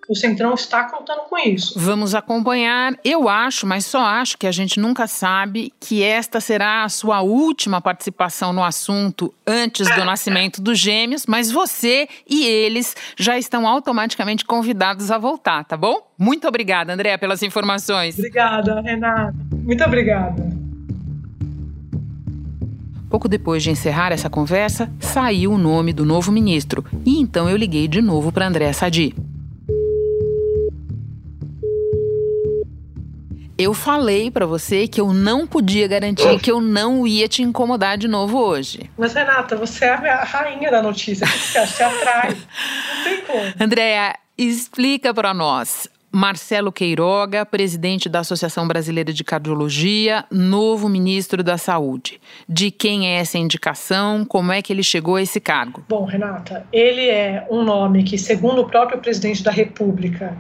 o 0.08 0.14
Centrão 0.14 0.54
está 0.54 0.84
contando 0.84 1.22
com 1.28 1.38
isso. 1.38 1.78
Vamos 1.78 2.14
acompanhar. 2.14 2.94
Eu 3.04 3.28
acho, 3.28 3.66
mas 3.66 3.84
só 3.84 4.00
acho 4.00 4.38
que 4.38 4.46
a 4.46 4.52
gente 4.52 4.78
nunca 4.78 5.06
sabe 5.06 5.72
que 5.80 6.02
esta 6.02 6.40
será 6.40 6.84
a 6.84 6.88
sua 6.88 7.22
última 7.22 7.80
participação 7.80 8.52
no 8.52 8.62
assunto 8.62 9.32
antes 9.46 9.88
do 9.94 10.04
nascimento 10.04 10.62
dos 10.62 10.78
gêmeos, 10.78 11.26
mas 11.26 11.50
você 11.50 12.08
e 12.28 12.44
eles 12.44 12.94
já 13.16 13.36
estão 13.38 13.66
automaticamente 13.66 14.44
convidados 14.44 15.10
a 15.10 15.18
voltar, 15.18 15.64
tá 15.64 15.76
bom? 15.76 16.06
Muito 16.18 16.46
obrigada, 16.46 16.92
Andréa, 16.92 17.18
pelas 17.18 17.42
informações. 17.42 18.18
Obrigada, 18.18 18.80
Renata. 18.80 19.34
Muito 19.52 19.84
obrigada. 19.84 20.66
Pouco 23.08 23.28
depois 23.28 23.62
de 23.62 23.70
encerrar 23.70 24.12
essa 24.12 24.28
conversa, 24.28 24.90
saiu 24.98 25.52
o 25.52 25.58
nome 25.58 25.92
do 25.92 26.04
novo 26.04 26.32
ministro. 26.32 26.84
E 27.04 27.20
então 27.20 27.48
eu 27.48 27.56
liguei 27.56 27.86
de 27.86 28.02
novo 28.02 28.32
para 28.32 28.46
André 28.46 28.72
Sadi. 28.72 29.14
Eu 33.58 33.72
falei 33.72 34.30
para 34.30 34.44
você 34.44 34.86
que 34.86 35.00
eu 35.00 35.14
não 35.14 35.46
podia 35.46 35.88
garantir 35.88 36.38
que 36.40 36.50
eu 36.50 36.60
não 36.60 37.06
ia 37.06 37.26
te 37.26 37.42
incomodar 37.42 37.96
de 37.96 38.06
novo 38.06 38.38
hoje. 38.38 38.90
Mas, 38.98 39.14
Renata, 39.14 39.56
você 39.56 39.86
é 39.86 40.10
a 40.10 40.24
rainha 40.24 40.70
da 40.70 40.82
notícia. 40.82 41.26
Você 41.26 41.66
se 41.66 41.82
atrai. 41.82 42.30
Não 42.30 43.04
tem 43.04 43.20
como. 43.22 43.54
Andréa, 43.58 44.14
explica 44.36 45.14
para 45.14 45.32
nós. 45.32 45.88
Marcelo 46.12 46.72
Queiroga, 46.72 47.44
presidente 47.44 48.08
da 48.08 48.20
Associação 48.20 48.66
Brasileira 48.66 49.12
de 49.12 49.22
Cardiologia, 49.24 50.24
novo 50.30 50.88
ministro 50.88 51.42
da 51.42 51.58
Saúde. 51.58 52.20
De 52.48 52.70
quem 52.70 53.08
é 53.08 53.18
essa 53.18 53.36
indicação? 53.36 54.24
Como 54.24 54.52
é 54.52 54.62
que 54.62 54.72
ele 54.72 54.82
chegou 54.82 55.16
a 55.16 55.22
esse 55.22 55.40
cargo? 55.40 55.84
Bom, 55.88 56.04
Renata, 56.04 56.66
ele 56.72 57.06
é 57.06 57.46
um 57.50 57.62
nome 57.62 58.02
que, 58.02 58.16
segundo 58.16 58.62
o 58.62 58.66
próprio 58.66 58.98
presidente 58.98 59.42
da 59.42 59.50
República, 59.50 60.38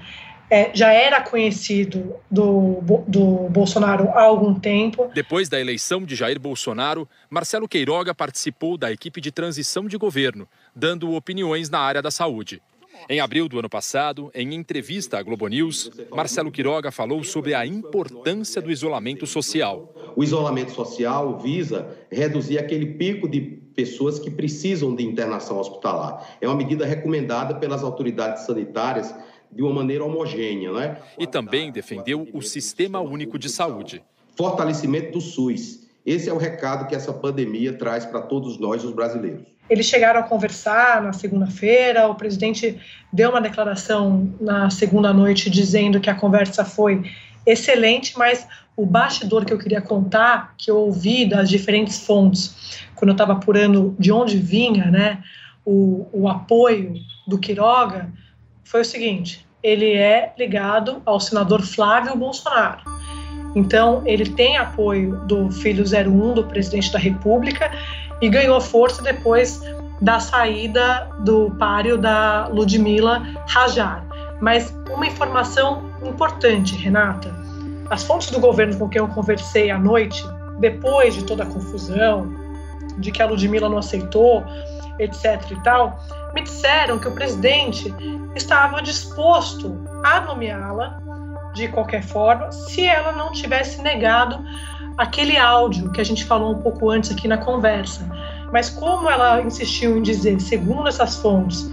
é, 0.50 0.70
já 0.74 0.92
era 0.92 1.20
conhecido 1.20 2.16
do, 2.30 2.80
do 3.06 3.48
Bolsonaro 3.48 4.08
há 4.10 4.22
algum 4.22 4.54
tempo. 4.54 5.10
Depois 5.14 5.48
da 5.48 5.60
eleição 5.60 6.04
de 6.04 6.14
Jair 6.14 6.38
Bolsonaro, 6.38 7.08
Marcelo 7.28 7.68
Queiroga 7.68 8.14
participou 8.14 8.76
da 8.76 8.92
equipe 8.92 9.20
de 9.20 9.30
transição 9.30 9.86
de 9.86 9.96
governo, 9.96 10.48
dando 10.74 11.14
opiniões 11.14 11.68
na 11.68 11.80
área 11.80 12.02
da 12.02 12.10
saúde. 12.10 12.62
Em 13.08 13.20
abril 13.20 13.48
do 13.48 13.58
ano 13.58 13.68
passado, 13.68 14.30
em 14.34 14.54
entrevista 14.54 15.18
à 15.18 15.22
Globo 15.22 15.46
News, 15.46 15.90
Marcelo 16.10 16.50
Quiroga 16.50 16.90
falou 16.90 17.22
sobre 17.22 17.54
a 17.54 17.66
importância 17.66 18.60
do 18.60 18.70
isolamento 18.70 19.26
social. 19.26 19.94
O 20.16 20.24
isolamento 20.24 20.72
social 20.72 21.38
visa 21.38 21.94
reduzir 22.10 22.58
aquele 22.58 22.86
pico 22.94 23.28
de 23.28 23.40
pessoas 23.40 24.18
que 24.18 24.30
precisam 24.30 24.94
de 24.94 25.04
internação 25.04 25.58
hospitalar. 25.58 26.36
É 26.40 26.48
uma 26.48 26.56
medida 26.56 26.86
recomendada 26.86 27.54
pelas 27.54 27.84
autoridades 27.84 28.46
sanitárias 28.46 29.14
de 29.52 29.62
uma 29.62 29.72
maneira 29.72 30.04
homogênea. 30.04 30.72
Né? 30.72 30.96
E 31.18 31.26
também 31.26 31.70
defendeu 31.70 32.28
o 32.32 32.42
Sistema 32.42 33.00
Único 33.00 33.38
de 33.38 33.48
Saúde. 33.48 34.02
Fortalecimento 34.36 35.12
do 35.12 35.20
SUS. 35.20 35.86
Esse 36.04 36.28
é 36.28 36.32
o 36.32 36.36
recado 36.36 36.86
que 36.86 36.94
essa 36.94 37.12
pandemia 37.12 37.72
traz 37.72 38.04
para 38.04 38.22
todos 38.22 38.58
nós, 38.58 38.84
os 38.84 38.92
brasileiros. 38.92 39.46
Eles 39.68 39.86
chegaram 39.86 40.20
a 40.20 40.22
conversar 40.22 41.02
na 41.02 41.12
segunda-feira, 41.12 42.06
o 42.06 42.14
presidente 42.14 42.80
deu 43.12 43.30
uma 43.30 43.40
declaração 43.40 44.32
na 44.40 44.70
segunda 44.70 45.12
noite 45.12 45.50
dizendo 45.50 46.00
que 46.00 46.08
a 46.08 46.14
conversa 46.14 46.64
foi 46.64 47.02
excelente, 47.44 48.16
mas 48.16 48.46
o 48.76 48.86
bastidor 48.86 49.44
que 49.44 49.52
eu 49.52 49.58
queria 49.58 49.80
contar, 49.80 50.54
que 50.56 50.70
eu 50.70 50.76
ouvi 50.76 51.28
das 51.28 51.48
diferentes 51.48 52.06
fontes, 52.06 52.78
quando 52.94 53.08
eu 53.08 53.14
estava 53.14 53.32
apurando 53.32 53.96
de 53.98 54.12
onde 54.12 54.36
vinha 54.36 54.90
né, 54.90 55.22
o, 55.64 56.06
o 56.12 56.28
apoio 56.28 56.94
do 57.26 57.38
Quiroga, 57.38 58.12
foi 58.66 58.82
o 58.82 58.84
seguinte: 58.84 59.46
ele 59.62 59.94
é 59.94 60.32
ligado 60.36 61.00
ao 61.06 61.18
senador 61.18 61.62
Flávio 61.62 62.16
Bolsonaro. 62.16 62.80
Então, 63.54 64.02
ele 64.04 64.28
tem 64.28 64.58
apoio 64.58 65.16
do 65.26 65.50
filho 65.50 65.82
01 65.82 66.34
do 66.34 66.44
presidente 66.44 66.92
da 66.92 66.98
República 66.98 67.70
e 68.20 68.28
ganhou 68.28 68.60
força 68.60 69.02
depois 69.02 69.62
da 70.02 70.20
saída 70.20 71.08
do 71.20 71.50
páreo 71.58 71.96
da 71.96 72.48
Ludmila 72.48 73.22
Rajar. 73.48 74.04
Mas 74.42 74.74
uma 74.90 75.06
informação 75.06 75.90
importante, 76.04 76.74
Renata: 76.76 77.34
as 77.88 78.02
fontes 78.04 78.30
do 78.30 78.40
governo 78.40 78.76
com 78.76 78.88
quem 78.88 79.00
eu 79.00 79.08
conversei 79.08 79.70
à 79.70 79.78
noite, 79.78 80.22
depois 80.58 81.14
de 81.14 81.24
toda 81.24 81.44
a 81.44 81.46
confusão, 81.46 82.30
de 82.98 83.10
que 83.10 83.22
a 83.22 83.26
Ludmila 83.26 83.68
não 83.68 83.78
aceitou, 83.78 84.44
etc. 84.98 85.40
e 85.50 85.62
tal, 85.62 85.98
me 86.36 86.42
disseram 86.42 86.98
que 86.98 87.08
o 87.08 87.12
presidente 87.12 87.94
estava 88.34 88.82
disposto 88.82 89.82
a 90.04 90.20
nomeá-la 90.20 91.00
de 91.54 91.66
qualquer 91.68 92.02
forma, 92.02 92.52
se 92.52 92.84
ela 92.84 93.12
não 93.12 93.32
tivesse 93.32 93.80
negado 93.80 94.44
aquele 94.98 95.38
áudio 95.38 95.90
que 95.92 96.00
a 96.00 96.04
gente 96.04 96.26
falou 96.26 96.52
um 96.52 96.58
pouco 96.60 96.90
antes 96.90 97.10
aqui 97.10 97.26
na 97.26 97.38
conversa. 97.38 98.06
Mas 98.52 98.68
como 98.68 99.08
ela 99.08 99.40
insistiu 99.40 99.96
em 99.96 100.02
dizer, 100.02 100.38
segundo 100.38 100.86
essas 100.88 101.16
fontes, 101.16 101.70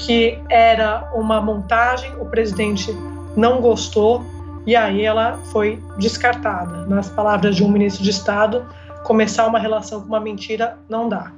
que 0.00 0.36
era 0.50 1.08
uma 1.14 1.40
montagem, 1.40 2.12
o 2.18 2.26
presidente 2.26 2.92
não 3.36 3.60
gostou 3.60 4.20
e 4.66 4.74
aí 4.74 5.04
ela 5.04 5.38
foi 5.52 5.80
descartada. 5.96 6.86
Nas 6.86 7.08
palavras 7.08 7.54
de 7.54 7.62
um 7.62 7.68
ministro 7.68 8.02
de 8.02 8.10
Estado, 8.10 8.66
começar 9.04 9.46
uma 9.46 9.60
relação 9.60 10.00
com 10.00 10.08
uma 10.08 10.20
mentira 10.20 10.76
não 10.88 11.08
dá. 11.08 11.30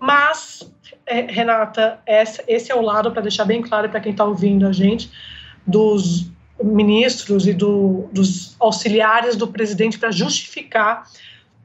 Mas, 0.00 0.68
é, 1.10 1.26
Renata, 1.30 1.98
esse 2.06 2.70
é 2.70 2.74
o 2.74 2.80
lado, 2.80 3.10
para 3.10 3.22
deixar 3.22 3.44
bem 3.44 3.60
claro 3.60 3.88
para 3.88 4.00
quem 4.00 4.12
está 4.12 4.24
ouvindo 4.24 4.66
a 4.66 4.72
gente, 4.72 5.10
dos 5.66 6.30
ministros 6.62 7.46
e 7.46 7.52
do, 7.52 8.08
dos 8.12 8.54
auxiliares 8.60 9.34
do 9.34 9.48
presidente 9.48 9.98
para 9.98 10.10
justificar 10.10 11.04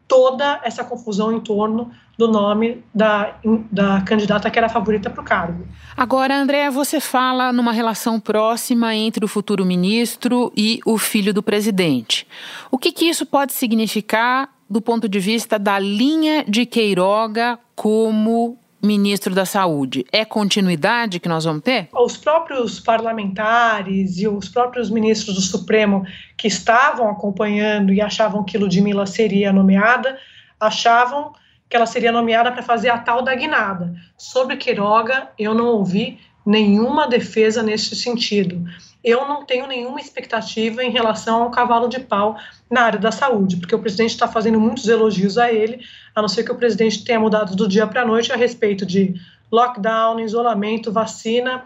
toda 0.08 0.62
essa 0.64 0.84
confusão 0.84 1.32
em 1.32 1.40
torno 1.40 1.92
do 2.18 2.28
nome 2.28 2.84
da, 2.94 3.36
da 3.72 4.02
candidata 4.02 4.50
que 4.50 4.58
era 4.58 4.70
favorita 4.70 5.10
para 5.10 5.22
o 5.22 5.24
cargo. 5.24 5.68
Agora, 5.98 6.36
Andréa, 6.36 6.72
você 6.72 7.00
fala 7.00 7.52
numa 7.52 7.74
relação 7.74 8.20
próxima 8.20 8.96
entre 8.96 9.26
o 9.26 9.28
futuro 9.28 9.66
ministro 9.66 10.52
e 10.56 10.80
o 10.86 10.98
filho 10.98 11.34
do 11.34 11.44
presidente. 11.44 12.26
O 12.72 12.78
que, 12.78 12.92
que 12.92 13.06
isso 13.06 13.26
pode 13.26 13.54
significar 13.54 14.50
do 14.70 14.82
ponto 14.82 15.10
de 15.10 15.20
vista 15.20 15.60
da 15.60 15.78
linha 15.78 16.44
de 16.48 16.66
Queiroga 16.66 17.60
como 17.76 18.58
ministro 18.86 19.34
da 19.34 19.46
Saúde. 19.46 20.06
É 20.12 20.24
continuidade 20.24 21.20
que 21.20 21.28
nós 21.28 21.44
vamos 21.44 21.64
ter? 21.64 21.90
Os 21.94 22.16
próprios 22.16 22.80
parlamentares 22.80 24.18
e 24.18 24.28
os 24.28 24.48
próprios 24.48 24.90
ministros 24.90 25.36
do 25.36 25.42
Supremo 25.42 26.06
que 26.38 26.48
estavam 26.48 27.10
acompanhando 27.10 27.92
e 27.92 28.00
achavam 28.00 28.44
que 28.44 28.58
Ludmilla 28.58 29.06
seria 29.06 29.52
nomeada, 29.52 30.18
achavam 30.60 31.34
que 31.70 31.76
ela 31.76 31.86
seria 31.86 32.12
nomeada 32.12 32.52
para 32.52 32.62
fazer 32.62 32.90
a 32.90 32.98
tal 33.00 33.22
da 33.22 33.34
guinada. 33.34 33.94
Sobre 34.18 34.58
Queiroga, 34.58 35.30
eu 35.38 35.54
não 35.54 35.68
ouvi 35.68 36.20
nenhuma 36.46 37.08
defesa 37.08 37.64
nesse 37.64 37.96
sentido. 37.96 38.64
Eu 39.04 39.28
não 39.28 39.46
tenho 39.46 39.68
nenhuma 39.68 40.00
expectativa 40.00 40.84
em 40.84 40.92
relação 40.92 41.44
ao 41.44 41.52
cavalo 41.52 41.88
de 41.88 42.00
pau 42.00 42.38
na 42.70 42.82
área 42.82 43.00
da 43.00 43.12
saúde, 43.12 43.58
porque 43.58 43.76
o 43.76 43.80
presidente 43.80 44.12
está 44.12 44.28
fazendo 44.28 44.60
muitos 44.60 44.88
elogios 44.88 45.38
a 45.38 45.52
ele, 45.52 45.80
a 46.16 46.22
não 46.22 46.30
ser 46.30 46.44
que 46.44 46.52
o 46.52 46.56
presidente 46.56 47.04
tenha 47.04 47.20
mudado 47.20 47.56
do 47.56 47.68
dia 47.68 47.86
para 47.86 48.04
a 48.04 48.06
noite 48.06 48.32
a 48.32 48.38
respeito 48.38 48.86
de 48.86 49.14
lockdown, 49.52 50.20
isolamento, 50.20 50.92
vacina 50.92 51.66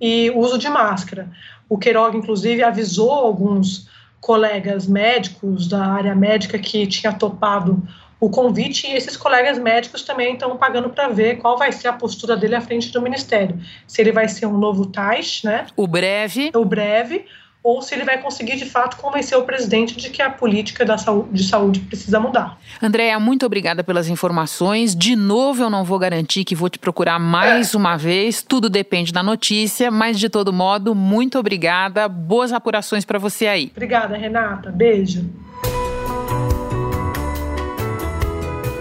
e 0.00 0.30
uso 0.30 0.58
de 0.58 0.68
máscara. 0.68 1.30
O 1.68 1.76
Queiroga, 1.76 2.16
inclusive, 2.16 2.62
avisou 2.62 3.10
alguns 3.12 3.88
colegas 4.20 4.86
médicos 4.86 5.68
da 5.68 5.84
área 5.84 6.14
médica 6.14 6.58
que 6.58 6.86
tinha 6.86 7.12
topado 7.12 7.82
o 8.18 8.28
convite 8.28 8.86
e 8.86 8.94
esses 8.94 9.16
colegas 9.16 9.58
médicos 9.58 10.02
também 10.02 10.34
estão 10.34 10.56
pagando 10.56 10.90
para 10.90 11.08
ver 11.08 11.38
qual 11.38 11.56
vai 11.56 11.72
ser 11.72 11.88
a 11.88 11.92
postura 11.92 12.36
dele 12.36 12.54
à 12.54 12.60
frente 12.60 12.92
do 12.92 13.00
ministério. 13.00 13.58
Se 13.86 14.02
ele 14.02 14.12
vai 14.12 14.28
ser 14.28 14.44
um 14.44 14.58
novo 14.58 14.86
Tais, 14.86 15.40
né? 15.42 15.66
O 15.74 15.86
breve. 15.86 16.50
O 16.54 16.64
breve, 16.64 17.24
ou 17.62 17.82
se 17.82 17.94
ele 17.94 18.04
vai 18.04 18.18
conseguir 18.18 18.56
de 18.56 18.64
fato 18.64 18.96
convencer 18.96 19.36
o 19.36 19.42
presidente 19.42 19.96
de 19.96 20.08
que 20.08 20.22
a 20.22 20.30
política 20.30 20.84
da 20.84 20.96
saúde, 20.96 21.28
de 21.32 21.44
saúde 21.44 21.80
precisa 21.80 22.18
mudar. 22.18 22.58
Andréa, 22.82 23.18
muito 23.20 23.44
obrigada 23.44 23.84
pelas 23.84 24.08
informações. 24.08 24.96
De 24.96 25.14
novo, 25.14 25.62
eu 25.62 25.70
não 25.70 25.84
vou 25.84 25.98
garantir 25.98 26.44
que 26.44 26.54
vou 26.54 26.70
te 26.70 26.78
procurar 26.78 27.18
mais 27.18 27.74
é. 27.74 27.76
uma 27.76 27.96
vez, 27.96 28.42
tudo 28.42 28.70
depende 28.70 29.12
da 29.12 29.22
notícia, 29.22 29.90
mas 29.90 30.18
de 30.18 30.28
todo 30.28 30.52
modo, 30.52 30.94
muito 30.94 31.38
obrigada. 31.38 32.08
Boas 32.08 32.52
apurações 32.52 33.04
para 33.04 33.18
você 33.18 33.46
aí. 33.46 33.70
Obrigada, 33.74 34.16
Renata. 34.16 34.70
Beijo. 34.70 35.28